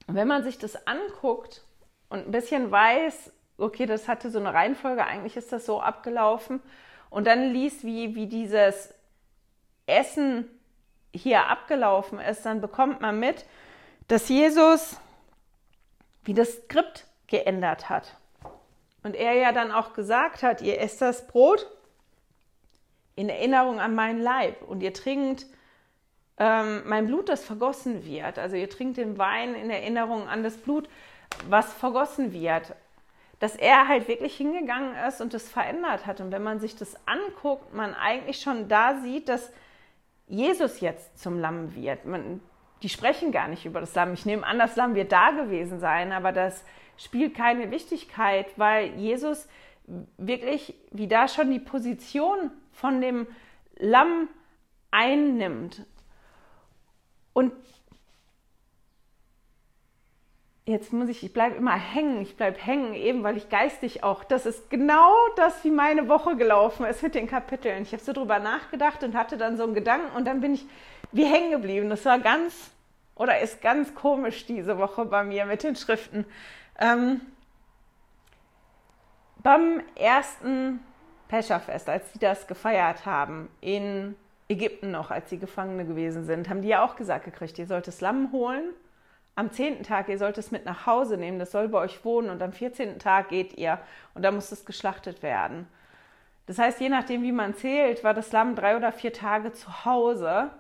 [0.08, 1.64] Wenn man sich das anguckt
[2.10, 6.62] und ein bisschen weiß, okay, das hatte so eine Reihenfolge, eigentlich ist das so abgelaufen.
[7.10, 8.94] Und dann liest, wie, wie dieses
[9.88, 10.48] Essen
[11.14, 13.46] hier abgelaufen ist, dann bekommt man mit,
[14.08, 15.00] dass Jesus
[16.24, 18.18] wie das Skript geändert hat.
[19.04, 21.68] Und er ja dann auch gesagt hat, ihr esst das Brot
[23.16, 25.46] in Erinnerung an meinen Leib und ihr trinkt
[26.38, 28.38] ähm, mein Blut, das vergossen wird.
[28.40, 30.90] Also ihr trinkt den Wein in Erinnerung an das Blut,
[31.50, 32.74] was vergossen wird.
[33.40, 36.22] Dass er halt wirklich hingegangen ist und das verändert hat.
[36.22, 39.52] Und wenn man sich das anguckt, man eigentlich schon da sieht, dass
[40.28, 42.06] Jesus jetzt zum Lamm wird.
[42.06, 42.42] Man,
[42.82, 44.14] die sprechen gar nicht über das Lamm.
[44.14, 46.64] Ich nehme an, das Lamm wird da gewesen sein, aber das
[46.98, 49.48] spielt keine Wichtigkeit, weil Jesus
[50.18, 53.28] wirklich wie da schon die Position von dem
[53.78, 54.30] Lamm
[54.92, 55.86] einnimmt.
[57.36, 57.52] Und
[60.66, 64.24] jetzt muss ich, ich bleibe immer hängen, ich bleibe hängen, eben weil ich geistig auch,
[64.24, 67.84] das ist genau das, wie meine Woche gelaufen ist mit den Kapiteln.
[67.84, 70.66] Ich habe so drüber nachgedacht und hatte dann so einen Gedanken und dann bin ich
[71.12, 71.90] wie hängen geblieben.
[71.90, 72.72] Das war ganz
[73.16, 76.26] oder ist ganz komisch diese Woche bei mir mit den Schriften.
[76.80, 77.20] Ähm,
[79.40, 80.80] beim ersten
[81.28, 84.16] Pescherfest, als sie das gefeiert haben, in
[84.48, 87.88] Ägypten noch, als sie Gefangene gewesen sind, haben die ja auch gesagt gekriegt, ihr sollt
[87.88, 88.74] das Lamm holen.
[89.36, 92.30] Am zehnten Tag, ihr sollt es mit nach Hause nehmen, das soll bei euch wohnen
[92.30, 93.80] und am vierzehnten Tag geht ihr
[94.14, 95.68] und da muss es geschlachtet werden.
[96.46, 99.84] Das heißt, je nachdem, wie man zählt, war das Lamm drei oder vier Tage zu
[99.84, 100.52] Hause.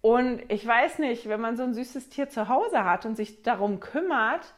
[0.00, 3.42] Und ich weiß nicht, wenn man so ein süßes Tier zu Hause hat und sich
[3.42, 4.54] darum kümmert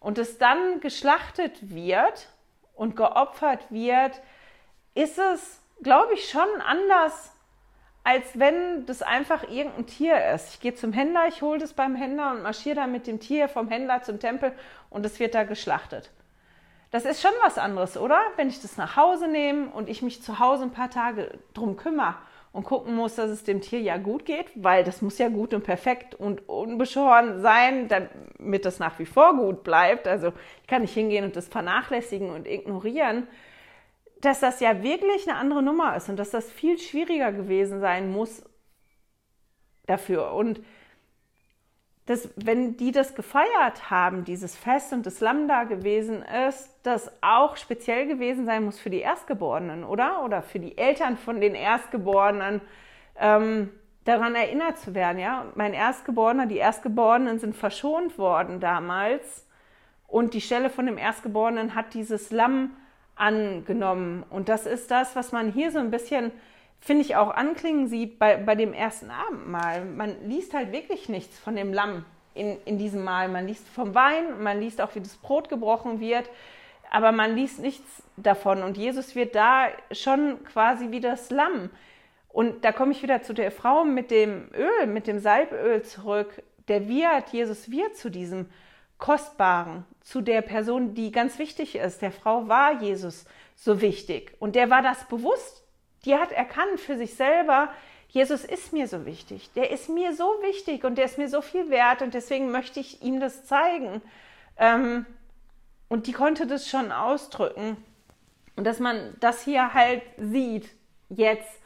[0.00, 2.28] und es dann geschlachtet wird
[2.74, 4.22] und geopfert wird,
[4.94, 7.31] ist es, glaube ich, schon anders
[8.04, 10.54] als wenn das einfach irgendein Tier ist.
[10.54, 13.48] Ich gehe zum Händler, ich hole das beim Händler und marschiere dann mit dem Tier
[13.48, 14.52] vom Händler zum Tempel
[14.90, 16.10] und es wird da geschlachtet.
[16.90, 18.20] Das ist schon was anderes, oder?
[18.36, 21.76] Wenn ich das nach Hause nehme und ich mich zu Hause ein paar Tage drum
[21.76, 22.16] kümmere
[22.52, 25.54] und gucken muss, dass es dem Tier ja gut geht, weil das muss ja gut
[25.54, 30.06] und perfekt und unbeschoren sein, damit das nach wie vor gut bleibt.
[30.06, 33.26] Also ich kann nicht hingehen und das vernachlässigen und ignorieren
[34.22, 38.10] dass das ja wirklich eine andere Nummer ist und dass das viel schwieriger gewesen sein
[38.10, 38.42] muss
[39.86, 40.32] dafür.
[40.32, 40.60] Und
[42.06, 47.10] dass, wenn die das gefeiert haben, dieses Fest und das Lamm da gewesen ist, das
[47.20, 50.24] auch speziell gewesen sein muss für die Erstgeborenen, oder?
[50.24, 52.60] Oder für die Eltern von den Erstgeborenen,
[53.18, 53.70] ähm,
[54.04, 55.46] daran erinnert zu werden, ja.
[55.54, 59.46] Mein Erstgeborener, die Erstgeborenen sind verschont worden damals
[60.06, 62.76] und die Stelle von dem Erstgeborenen hat dieses Lamm
[63.16, 64.24] angenommen.
[64.30, 66.32] Und das ist das, was man hier so ein bisschen,
[66.80, 69.84] finde ich, auch anklingen sieht bei, bei dem ersten Abendmahl.
[69.84, 73.28] Man liest halt wirklich nichts von dem Lamm in, in diesem Mahl.
[73.28, 76.28] Man liest vom Wein, man liest auch, wie das Brot gebrochen wird,
[76.90, 78.62] aber man liest nichts davon.
[78.62, 81.70] Und Jesus wird da schon quasi wie das Lamm.
[82.28, 86.42] Und da komme ich wieder zu der Frau mit dem Öl, mit dem Salböl zurück.
[86.68, 88.46] Der wird, Jesus wird zu diesem
[88.98, 92.02] Kostbaren, zu der Person, die ganz wichtig ist.
[92.02, 93.24] Der Frau war Jesus
[93.56, 95.62] so wichtig und der war das bewusst.
[96.04, 97.68] Die hat erkannt für sich selber,
[98.08, 101.40] Jesus ist mir so wichtig, der ist mir so wichtig und der ist mir so
[101.40, 104.02] viel wert und deswegen möchte ich ihm das zeigen.
[104.58, 105.06] Ähm,
[105.88, 107.76] und die konnte das schon ausdrücken.
[108.56, 110.68] Und dass man das hier halt sieht,
[111.08, 111.60] jetzt,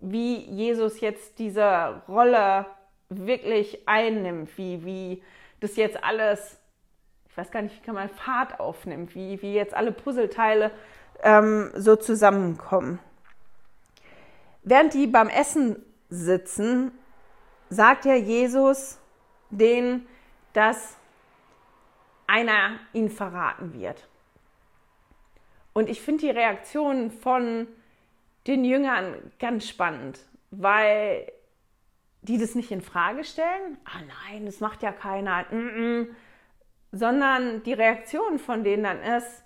[0.00, 2.64] wie Jesus jetzt diese Rolle
[3.10, 5.22] wirklich einnimmt, wie, wie
[5.60, 6.59] das jetzt alles
[7.30, 10.72] ich weiß gar nicht, wie kann man Fahrt aufnimmt, wie, wie jetzt alle Puzzleteile
[11.22, 12.98] ähm, so zusammenkommen.
[14.62, 15.76] Während die beim Essen
[16.08, 16.90] sitzen,
[17.68, 18.98] sagt ja Jesus
[19.50, 20.06] denen,
[20.52, 20.96] dass
[22.26, 24.08] einer ihn verraten wird.
[25.72, 27.68] Und ich finde die Reaktion von
[28.48, 30.18] den Jüngern ganz spannend,
[30.50, 31.30] weil
[32.22, 33.78] die das nicht in Frage stellen.
[33.84, 35.44] Ah nein, das macht ja keiner.
[35.50, 36.06] Mm -mm
[36.92, 39.44] sondern die Reaktion von denen dann ist,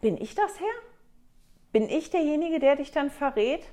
[0.00, 0.66] bin ich das Herr?
[1.72, 3.66] Bin ich derjenige, der dich dann verrät?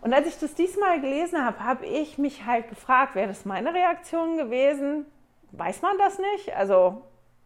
[0.00, 3.74] Und als ich das diesmal gelesen habe, habe ich mich halt gefragt, wäre das meine
[3.74, 5.06] Reaktion gewesen?
[5.52, 6.54] Weiß man das nicht?
[6.54, 7.02] Also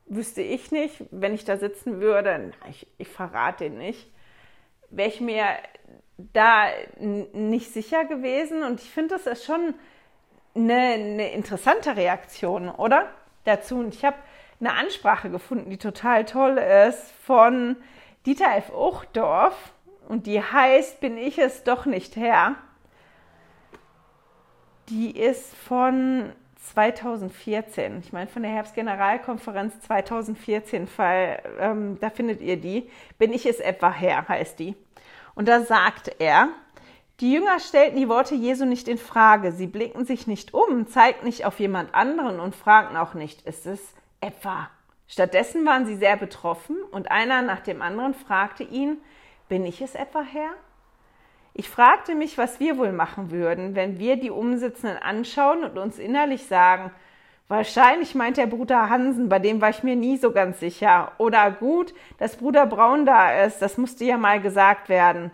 [0.07, 4.11] wüsste ich nicht, wenn ich da sitzen würde, ich, ich verrate ihn nicht,
[4.91, 5.47] wäre ich mir
[6.19, 6.67] da
[6.99, 8.63] nicht sicher gewesen.
[8.63, 9.75] Und ich finde, das ist schon
[10.55, 13.09] eine, eine interessante Reaktion, oder?
[13.45, 13.79] Dazu.
[13.79, 14.17] Und ich habe
[14.61, 17.77] eine Ansprache gefunden, die total toll ist, von
[18.27, 18.71] Dieter F.
[18.71, 19.73] Uchtdorf.
[20.09, 22.57] Und die heißt, bin ich es doch nicht Herr.
[24.89, 26.33] Die ist von
[26.73, 28.01] 2014.
[28.01, 32.89] Ich meine, von der Herbstgeneralkonferenz 2014, weil ähm, da findet ihr die.
[33.19, 34.77] Bin ich es etwa her, heißt die.
[35.35, 36.49] Und da sagt er,
[37.23, 39.53] die Jünger stellten die Worte Jesu nicht in Frage.
[39.53, 43.65] Sie blicken sich nicht um, zeigten nicht auf jemand anderen und fragten auch nicht, ist
[43.65, 43.81] es
[44.21, 44.69] etwa?
[45.07, 48.97] Stattdessen waren sie sehr betroffen und einer nach dem anderen fragte ihn,
[49.49, 50.51] bin ich es etwa Herr?
[51.55, 56.01] Ich fragte mich, was wir wohl machen würden, wenn wir die Umsitzenden anschauen und uns
[56.01, 56.91] innerlich sagen,
[57.47, 61.13] wahrscheinlich meint der Bruder Hansen, bei dem war ich mir nie so ganz sicher.
[61.19, 65.31] Oder gut, dass Bruder Braun da ist, das musste ja mal gesagt werden.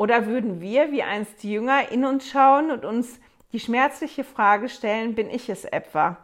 [0.00, 3.20] Oder würden wir, wie einst die Jünger, in uns schauen und uns
[3.52, 6.16] die schmerzliche Frage stellen, bin ich es etwa?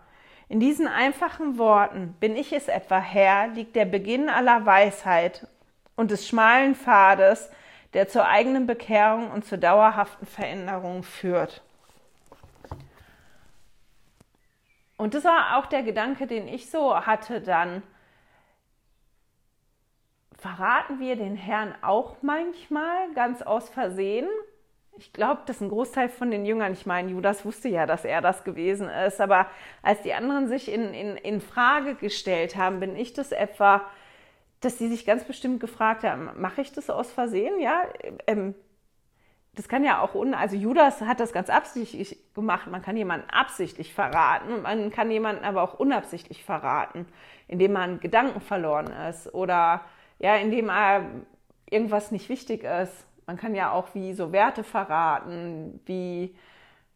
[0.49, 5.47] In diesen einfachen Worten, bin ich es etwa Herr, liegt der Beginn aller Weisheit
[5.95, 7.51] und des schmalen Pfades,
[7.93, 11.61] der zur eigenen Bekehrung und zur dauerhaften Veränderung führt.
[14.97, 17.83] Und das war auch der Gedanke, den ich so hatte dann.
[20.39, 24.29] Verraten wir den Herrn auch manchmal ganz aus Versehen?
[24.99, 28.23] Ich glaube, dass ein Großteil von den Jüngern, ich meine, Judas wusste ja, dass er
[28.23, 29.47] das gewesen ist, aber
[29.83, 33.83] als die anderen sich in, in, in Frage gestellt haben, bin ich das etwa
[34.61, 37.61] dass sie sich ganz bestimmt gefragt haben, mache ich das aus Versehen?
[37.61, 37.83] Ja,
[38.27, 38.55] ähm,
[39.55, 42.67] das kann ja auch, un also Judas hat das ganz absichtlich gemacht.
[42.67, 47.07] Man kann jemanden absichtlich verraten man kann jemanden aber auch unabsichtlich verraten,
[47.49, 49.83] indem man Gedanken verloren ist oder
[50.19, 50.71] ja, indem
[51.69, 53.07] irgendwas nicht wichtig ist.
[53.27, 56.35] Man kann ja auch wie so Werte verraten, wie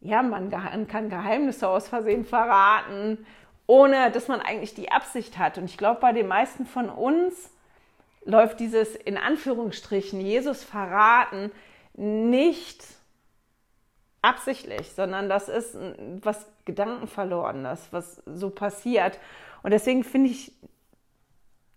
[0.01, 0.51] ja, man
[0.89, 3.19] kann Geheimnisse aus Versehen verraten
[3.71, 5.57] ohne dass man eigentlich die Absicht hat.
[5.57, 7.53] Und ich glaube, bei den meisten von uns
[8.25, 11.53] läuft dieses in Anführungsstrichen Jesus verraten
[11.95, 12.85] nicht
[14.23, 15.79] absichtlich, sondern das ist
[16.21, 19.21] was Gedankenverlorenes, was so passiert.
[19.63, 20.53] Und deswegen finde ich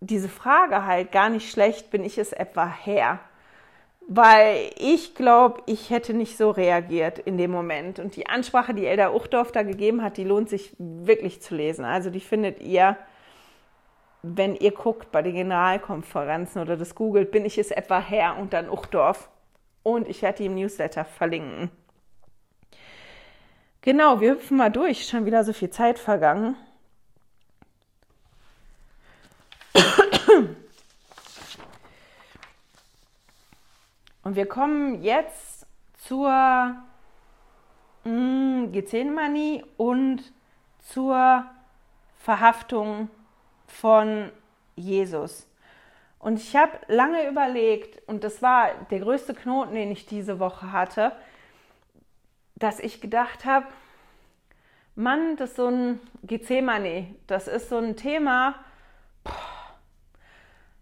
[0.06, 3.20] diese Frage halt gar nicht schlecht, bin ich es etwa her?
[4.06, 7.98] weil ich glaube, ich hätte nicht so reagiert in dem Moment.
[7.98, 11.84] Und die Ansprache, die Elda Uchdorf da gegeben hat, die lohnt sich wirklich zu lesen.
[11.84, 12.96] Also die findet ihr,
[14.22, 18.52] wenn ihr guckt bei den Generalkonferenzen oder das googelt, bin ich es etwa her und
[18.52, 19.30] dann Uchdorf.
[19.82, 21.70] Und ich werde die im Newsletter verlinken.
[23.82, 25.06] Genau, wir hüpfen mal durch.
[25.06, 26.56] Schon wieder so viel Zeit vergangen.
[34.24, 35.66] Und wir kommen jetzt
[35.98, 36.74] zur
[38.04, 40.32] mm, Gethsemane und
[40.80, 41.44] zur
[42.18, 43.10] Verhaftung
[43.66, 44.32] von
[44.76, 45.46] Jesus.
[46.18, 50.72] Und ich habe lange überlegt, und das war der größte Knoten, den ich diese Woche
[50.72, 51.12] hatte,
[52.56, 53.66] dass ich gedacht habe,
[54.94, 58.54] Mann, das ist so ein Gethsemane, das ist so ein Thema.
[59.22, 59.32] Boah.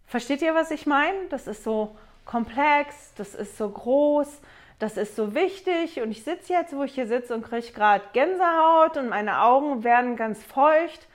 [0.06, 1.26] Versteht ihr, was ich meine?
[1.28, 4.40] Das ist so komplex, das ist so groß,
[4.78, 8.04] das ist so wichtig und ich sitze jetzt, wo ich hier sitze und kriege gerade
[8.12, 11.06] Gänsehaut und meine Augen werden ganz feucht,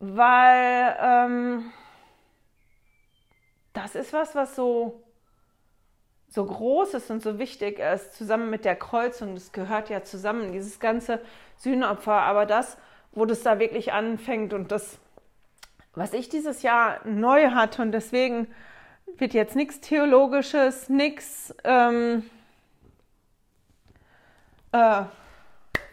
[0.00, 1.72] weil ähm,
[3.72, 5.02] das ist was, was so,
[6.28, 10.52] so groß ist und so wichtig ist, zusammen mit der Kreuzung, das gehört ja zusammen,
[10.52, 11.20] dieses ganze
[11.56, 12.76] Sühnopfer, aber das,
[13.12, 14.98] wo das da wirklich anfängt und das,
[15.94, 18.48] was ich dieses Jahr neu hatte und deswegen
[19.18, 22.28] wird jetzt nichts Theologisches, nichts ähm,
[24.72, 25.04] äh,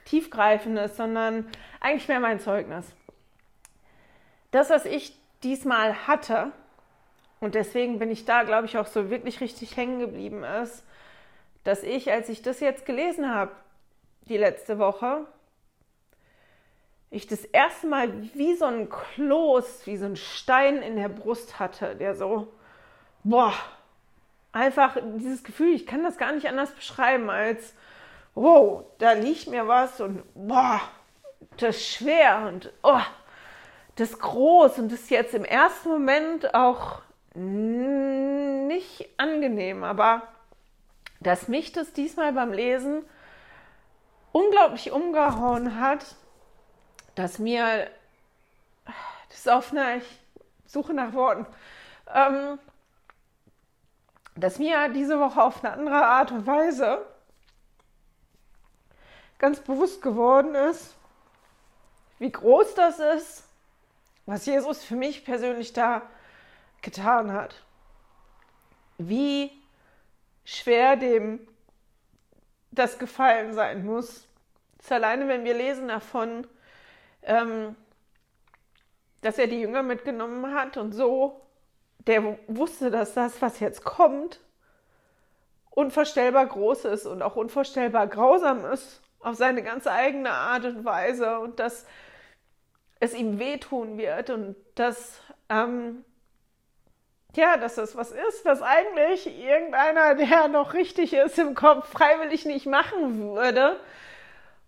[0.06, 1.48] Tiefgreifendes, sondern
[1.80, 2.86] eigentlich mehr mein Zeugnis.
[4.52, 6.52] Das, was ich diesmal hatte,
[7.40, 10.84] und deswegen bin ich da, glaube ich, auch so wirklich richtig hängen geblieben ist,
[11.64, 13.52] dass ich, als ich das jetzt gelesen habe,
[14.30, 15.26] die letzte Woche,
[17.10, 21.60] ich das erste Mal wie so ein Kloß, wie so ein Stein in der Brust
[21.60, 22.48] hatte, der so
[23.24, 23.54] boah,
[24.52, 27.74] einfach dieses Gefühl, ich kann das gar nicht anders beschreiben als,
[28.36, 30.82] wow, da liegt mir was und boah,
[31.58, 33.02] das ist schwer und oh,
[33.96, 37.02] das ist groß und das ist jetzt im ersten Moment auch
[37.36, 40.24] nicht angenehm, aber
[41.20, 43.04] dass mich das diesmal beim Lesen
[44.32, 46.16] unglaublich umgehauen hat,
[47.16, 47.88] dass mir
[49.30, 50.20] das auf einer ich
[50.66, 51.46] suche nach Worten
[52.14, 52.60] ähm,
[54.36, 57.06] dass mir diese Woche auf eine andere Art und Weise
[59.38, 60.96] ganz bewusst geworden ist,
[62.20, 63.44] wie groß das ist,
[64.26, 66.04] was Jesus für mich persönlich da
[66.82, 67.62] getan hat.
[68.98, 69.52] Wie
[70.46, 71.46] schwer dem
[72.72, 74.28] das gefallen sein muss.
[74.78, 76.48] Das ist alleine, wenn wir lesen davon,
[77.24, 77.76] ähm,
[79.22, 81.43] dass er die Jünger mitgenommen hat und so,
[82.08, 84.40] der wusste, dass das, was jetzt kommt,
[85.70, 91.40] unvorstellbar groß ist und auch unvorstellbar grausam ist auf seine ganz eigene Art und Weise
[91.40, 91.86] und dass
[93.00, 96.04] es ihm wehtun wird und dass, ähm,
[97.36, 102.46] ja, dass das was ist, was eigentlich irgendeiner, der noch richtig ist im Kopf, freiwillig
[102.46, 103.80] nicht machen würde.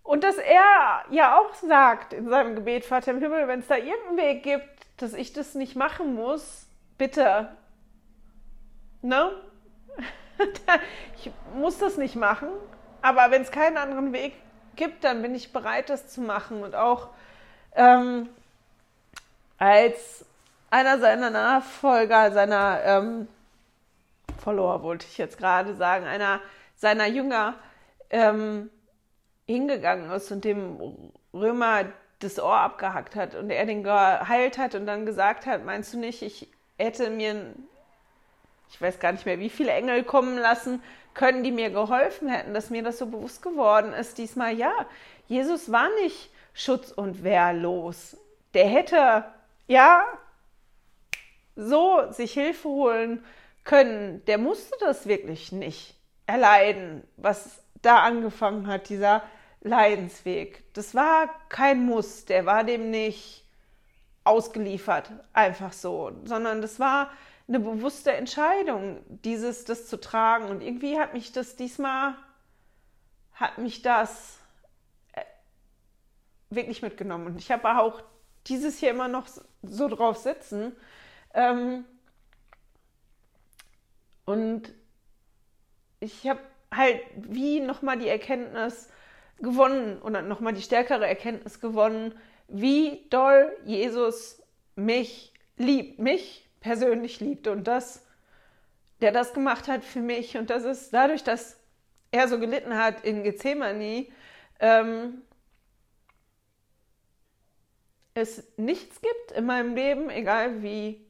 [0.02, 3.76] Und dass er ja auch sagt in seinem Gebet, Vater im Himmel, wenn es da
[3.76, 4.68] irgendeinen Weg gibt,
[4.98, 6.65] dass ich das nicht machen muss,
[6.98, 7.48] bitte.
[9.02, 9.30] Ne?
[11.16, 12.48] ich muss das nicht machen,
[13.02, 14.34] aber wenn es keinen anderen Weg
[14.74, 16.62] gibt, dann bin ich bereit, das zu machen.
[16.62, 17.08] Und auch
[17.74, 18.28] ähm,
[19.58, 20.24] als
[20.70, 23.28] einer seiner Nachfolger, seiner ähm,
[24.38, 26.40] Follower, wollte ich jetzt gerade sagen, einer
[26.74, 27.54] seiner Jünger
[28.10, 28.70] ähm,
[29.46, 31.86] hingegangen ist und dem Römer
[32.18, 35.98] das Ohr abgehackt hat und er den geheilt hat und dann gesagt hat, meinst du
[35.98, 37.54] nicht, ich hätte mir,
[38.70, 40.82] ich weiß gar nicht mehr, wie viele Engel kommen lassen
[41.14, 44.72] können, die mir geholfen hätten, dass mir das so bewusst geworden ist diesmal, ja,
[45.28, 48.16] Jesus war nicht schutz- und wehrlos.
[48.54, 49.24] Der hätte,
[49.66, 50.06] ja,
[51.56, 53.24] so sich Hilfe holen
[53.64, 54.24] können.
[54.26, 55.94] Der musste das wirklich nicht
[56.26, 59.22] erleiden, was da angefangen hat, dieser
[59.62, 60.62] Leidensweg.
[60.74, 63.45] Das war kein Muss, der war dem nicht
[64.26, 67.10] ausgeliefert, einfach so, sondern das war
[67.48, 70.46] eine bewusste Entscheidung, dieses, das zu tragen.
[70.46, 72.14] Und irgendwie hat mich das diesmal,
[73.34, 74.38] hat mich das
[75.12, 75.22] äh,
[76.50, 77.26] wirklich mitgenommen.
[77.26, 78.02] Und ich habe auch
[78.46, 79.26] dieses hier immer noch
[79.62, 80.72] so drauf sitzen.
[81.34, 81.84] Ähm,
[84.24, 84.72] und
[86.00, 86.40] ich habe
[86.74, 88.90] halt wie nochmal die Erkenntnis
[89.38, 92.14] gewonnen oder nochmal die stärkere Erkenntnis gewonnen,
[92.48, 94.42] wie doll Jesus
[94.74, 98.04] mich liebt, mich persönlich liebt und das,
[99.00, 101.58] der das gemacht hat für mich und das ist dadurch, dass
[102.10, 104.06] er so gelitten hat in Gethsemane,
[104.60, 105.22] ähm,
[108.14, 111.06] es nichts gibt in meinem Leben, egal wie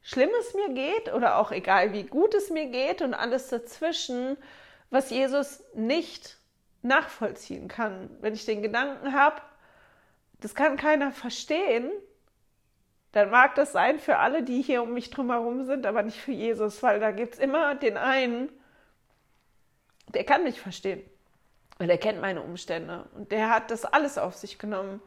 [0.00, 4.36] schlimm es mir geht oder auch egal wie gut es mir geht und alles dazwischen,
[4.90, 6.38] was Jesus nicht
[6.82, 8.10] nachvollziehen kann.
[8.20, 9.40] Wenn ich den Gedanken habe,
[10.42, 11.90] das kann keiner verstehen,
[13.12, 16.32] dann mag das sein für alle, die hier um mich drumherum sind, aber nicht für
[16.32, 18.50] Jesus, weil da gibt es immer den einen,
[20.08, 21.02] der kann mich verstehen.
[21.78, 25.00] Weil er kennt meine Umstände und der hat das alles auf sich genommen.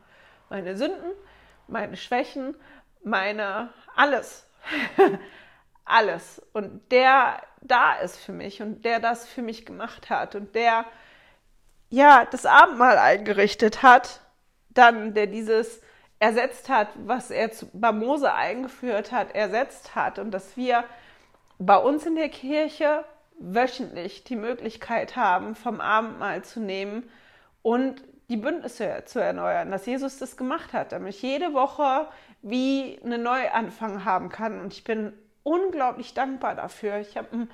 [0.49, 1.11] Meine Sünden,
[1.67, 2.55] meine Schwächen,
[3.03, 4.47] meine alles.
[5.85, 6.41] alles.
[6.53, 10.85] Und der da ist für mich und der das für mich gemacht hat und der
[11.89, 14.21] ja das Abendmahl eingerichtet hat,
[14.75, 15.81] dann der dieses
[16.19, 20.83] ersetzt hat, was er bei Mose eingeführt hat, ersetzt hat und dass wir
[21.59, 23.03] bei uns in der Kirche
[23.37, 27.09] wöchentlich die Möglichkeit haben, vom Abendmahl zu nehmen
[27.61, 32.07] und die Bündnisse zu erneuern, dass Jesus das gemacht hat, damit ich jede Woche
[32.41, 34.61] wie einen Neuanfang haben kann.
[34.61, 35.13] Und ich bin
[35.43, 36.97] unglaublich dankbar dafür.
[36.97, 37.51] Ich habe ein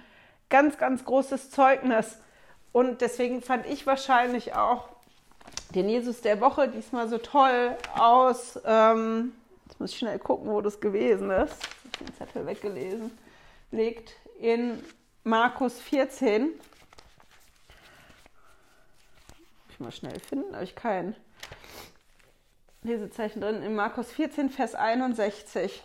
[0.49, 2.19] ganz, ganz großes Zeugnis.
[2.72, 4.89] Und deswegen fand ich wahrscheinlich auch
[5.74, 8.59] den Jesus der Woche diesmal so toll aus.
[8.65, 9.34] Ähm,
[9.67, 11.55] jetzt muss ich schnell gucken, wo das gewesen ist.
[11.86, 13.11] Ich den Zettel weggelesen.
[13.72, 14.84] Legt in
[15.24, 16.47] Markus 14.
[16.47, 16.53] Muss
[19.69, 21.15] ich mal schnell finden, habe ich kein
[22.84, 23.61] Lesezeichen drin.
[23.63, 25.84] In Markus 14, Vers 61.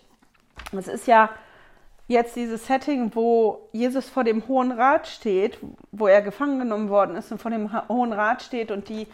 [0.73, 1.31] Es ist ja
[2.09, 5.59] jetzt dieses Setting, wo Jesus vor dem Hohen Rat steht,
[5.93, 9.07] wo er gefangen genommen worden ist und vor dem Hohen Rat steht und die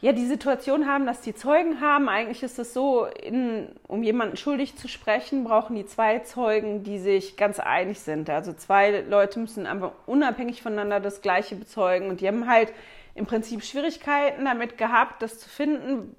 [0.00, 2.08] ja die Situation haben, dass die Zeugen haben.
[2.08, 6.98] Eigentlich ist es so, in, um jemanden schuldig zu sprechen, brauchen die zwei Zeugen, die
[6.98, 8.30] sich ganz einig sind.
[8.30, 12.72] Also zwei Leute müssen aber unabhängig voneinander das Gleiche bezeugen und die haben halt
[13.14, 16.14] im Prinzip Schwierigkeiten damit gehabt, das zu finden,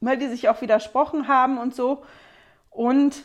[0.00, 2.02] weil die sich auch widersprochen haben und so.
[2.70, 3.24] Und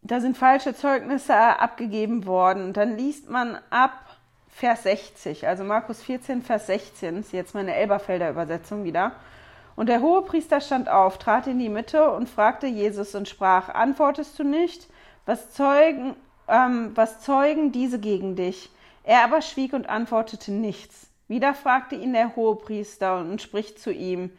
[0.00, 2.72] da sind falsche Zeugnisse abgegeben worden.
[2.72, 4.13] Dann liest man ab
[4.56, 9.10] Vers 60, also Markus 14, Vers 16, ist jetzt meine Elberfelder Übersetzung wieder.
[9.74, 13.68] Und der hohe Priester stand auf, trat in die Mitte und fragte Jesus und sprach:
[13.68, 14.86] Antwortest du nicht?
[15.26, 16.14] Was zeugen,
[16.46, 18.70] ähm, was zeugen diese gegen dich?
[19.02, 21.08] Er aber schwieg und antwortete nichts.
[21.26, 24.30] Wieder fragte ihn der hohe Priester und spricht zu ihm: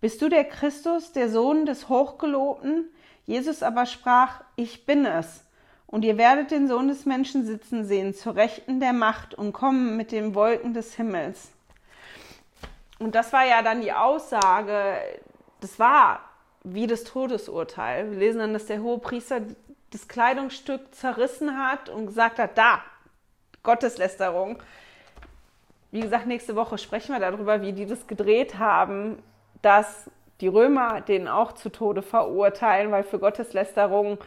[0.00, 2.88] Bist du der Christus, der Sohn des Hochgelobten?
[3.26, 5.44] Jesus aber sprach, ich bin es.
[5.88, 9.96] Und ihr werdet den Sohn des Menschen sitzen sehen, zur Rechten der Macht und kommen
[9.96, 11.50] mit den Wolken des Himmels.
[12.98, 14.98] und das war ja dann die Aussage,
[15.60, 16.20] das war
[16.62, 18.10] wie das Todesurteil.
[18.10, 19.40] Wir lesen dann, dass der hohe Priester
[19.90, 22.82] das Kleidungsstück zerrissen hat und gesagt hat, da,
[23.62, 24.62] Gotteslästerung.
[25.90, 29.22] Wie gesagt, nächste Woche sprechen wir darüber, wie die das gedreht haben,
[29.62, 30.10] dass
[30.40, 34.18] die Römer den auch zu Tode verurteilen, weil für Gotteslästerung,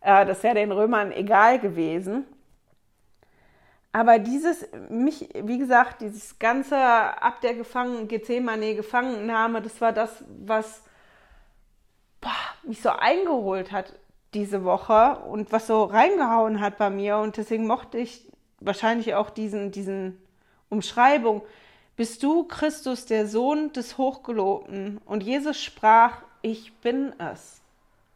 [0.00, 2.24] äh, das wäre den Römern egal gewesen.
[3.92, 10.22] Aber dieses, mich, wie gesagt, dieses ganze ab der Gefangen, Gethsemane Gefangennahme, das war das,
[10.44, 10.82] was
[12.20, 12.30] boah,
[12.62, 13.94] mich so eingeholt hat
[14.34, 17.16] diese Woche und was so reingehauen hat bei mir.
[17.16, 18.30] Und deswegen mochte ich
[18.60, 20.20] wahrscheinlich auch diesen, diesen
[20.68, 21.42] Umschreibung.
[21.96, 25.00] Bist du Christus, der Sohn des Hochgelobten?
[25.06, 27.62] Und Jesus sprach, ich bin es.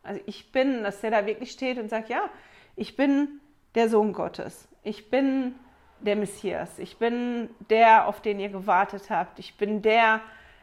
[0.02, 2.30] Also ich bin, dass der da wirklich steht und sagt, ja,
[2.76, 3.40] ich bin
[3.74, 4.68] der Sohn Gottes.
[4.82, 5.54] Ich bin
[6.00, 6.78] der Messias.
[6.78, 9.38] Ich bin der, auf den ihr gewartet habt.
[9.38, 10.20] Ich bin der,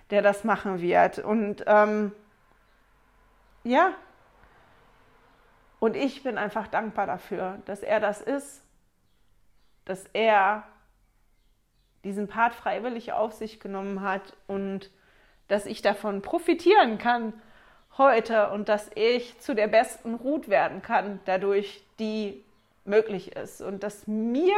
[0.10, 1.20] der das machen wird.
[1.20, 2.12] Und ähm,
[3.64, 3.94] ja,
[5.80, 8.64] und ich bin einfach dankbar dafür, dass er das ist,
[9.86, 10.64] dass er
[12.04, 14.92] diesen Part freiwillig auf sich genommen hat und
[15.48, 17.34] dass ich davon profitieren kann
[17.98, 22.44] heute und dass ich zu der besten Ruth werden kann, dadurch, die
[22.86, 23.62] möglich ist.
[23.62, 24.56] Und dass mir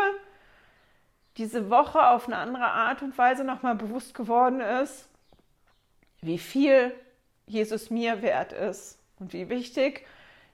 [1.37, 5.07] diese Woche auf eine andere Art und Weise nochmal bewusst geworden ist,
[6.21, 6.93] wie viel
[7.47, 10.05] Jesus mir wert ist und wie wichtig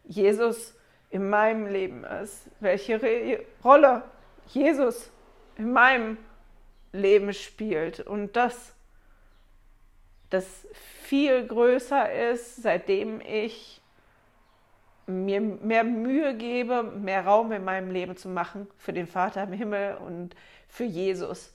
[0.03, 0.75] Jesus
[1.09, 4.03] in meinem Leben ist, welche Re Rolle
[4.47, 5.09] Jesus
[5.57, 6.17] in meinem
[6.91, 8.73] Leben spielt und dass
[10.29, 10.67] das
[11.05, 13.81] viel größer ist, seitdem ich
[15.07, 19.53] mir mehr Mühe gebe, mehr Raum in meinem Leben zu machen für den Vater im
[19.53, 20.35] Himmel und
[20.67, 21.53] für Jesus.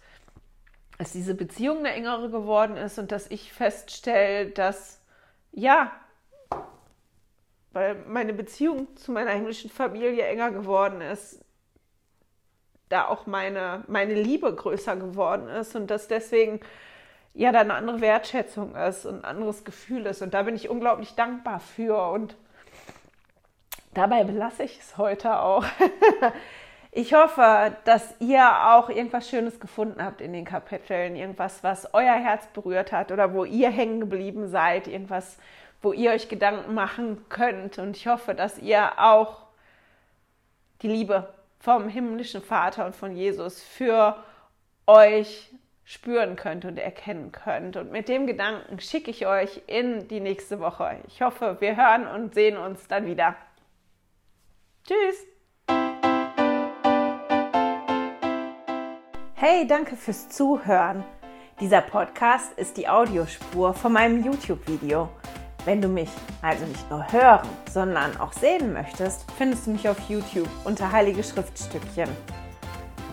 [0.99, 5.01] Dass diese Beziehung eine engere geworden ist und dass ich feststelle, dass
[5.53, 5.91] ja,
[7.73, 11.45] weil meine Beziehung zu meiner englischen Familie enger geworden ist,
[12.89, 16.61] da auch meine, meine Liebe größer geworden ist und dass deswegen
[17.35, 20.23] ja da eine andere Wertschätzung ist und ein anderes Gefühl ist.
[20.23, 22.11] Und da bin ich unglaublich dankbar für.
[22.11, 22.37] Und
[23.95, 25.65] dabei belasse ich es heute auch.
[26.93, 32.15] Ich hoffe, dass ihr auch irgendwas Schönes gefunden habt in den Kapiteln, irgendwas, was euer
[32.15, 35.39] Herz berührt hat oder wo ihr hängen geblieben seid, irgendwas,
[35.83, 37.79] wo ihr euch Gedanken machen könnt.
[37.79, 39.43] Und ich hoffe, dass ihr auch
[40.83, 44.17] die Liebe vom himmlischen Vater und von Jesus für
[44.89, 45.53] euch
[45.91, 47.77] spüren könnt und erkennen könnt.
[47.77, 50.99] Und mit dem Gedanken schicke ich euch in die nächste Woche.
[51.09, 53.35] Ich hoffe, wir hören und sehen uns dann wieder.
[54.87, 55.27] Tschüss!
[59.35, 61.03] Hey, danke fürs Zuhören.
[61.59, 65.09] Dieser Podcast ist die Audiospur von meinem YouTube-Video.
[65.65, 66.11] Wenn du mich
[66.41, 71.25] also nicht nur hören, sondern auch sehen möchtest, findest du mich auf YouTube unter Heilige
[71.25, 72.09] Schriftstückchen.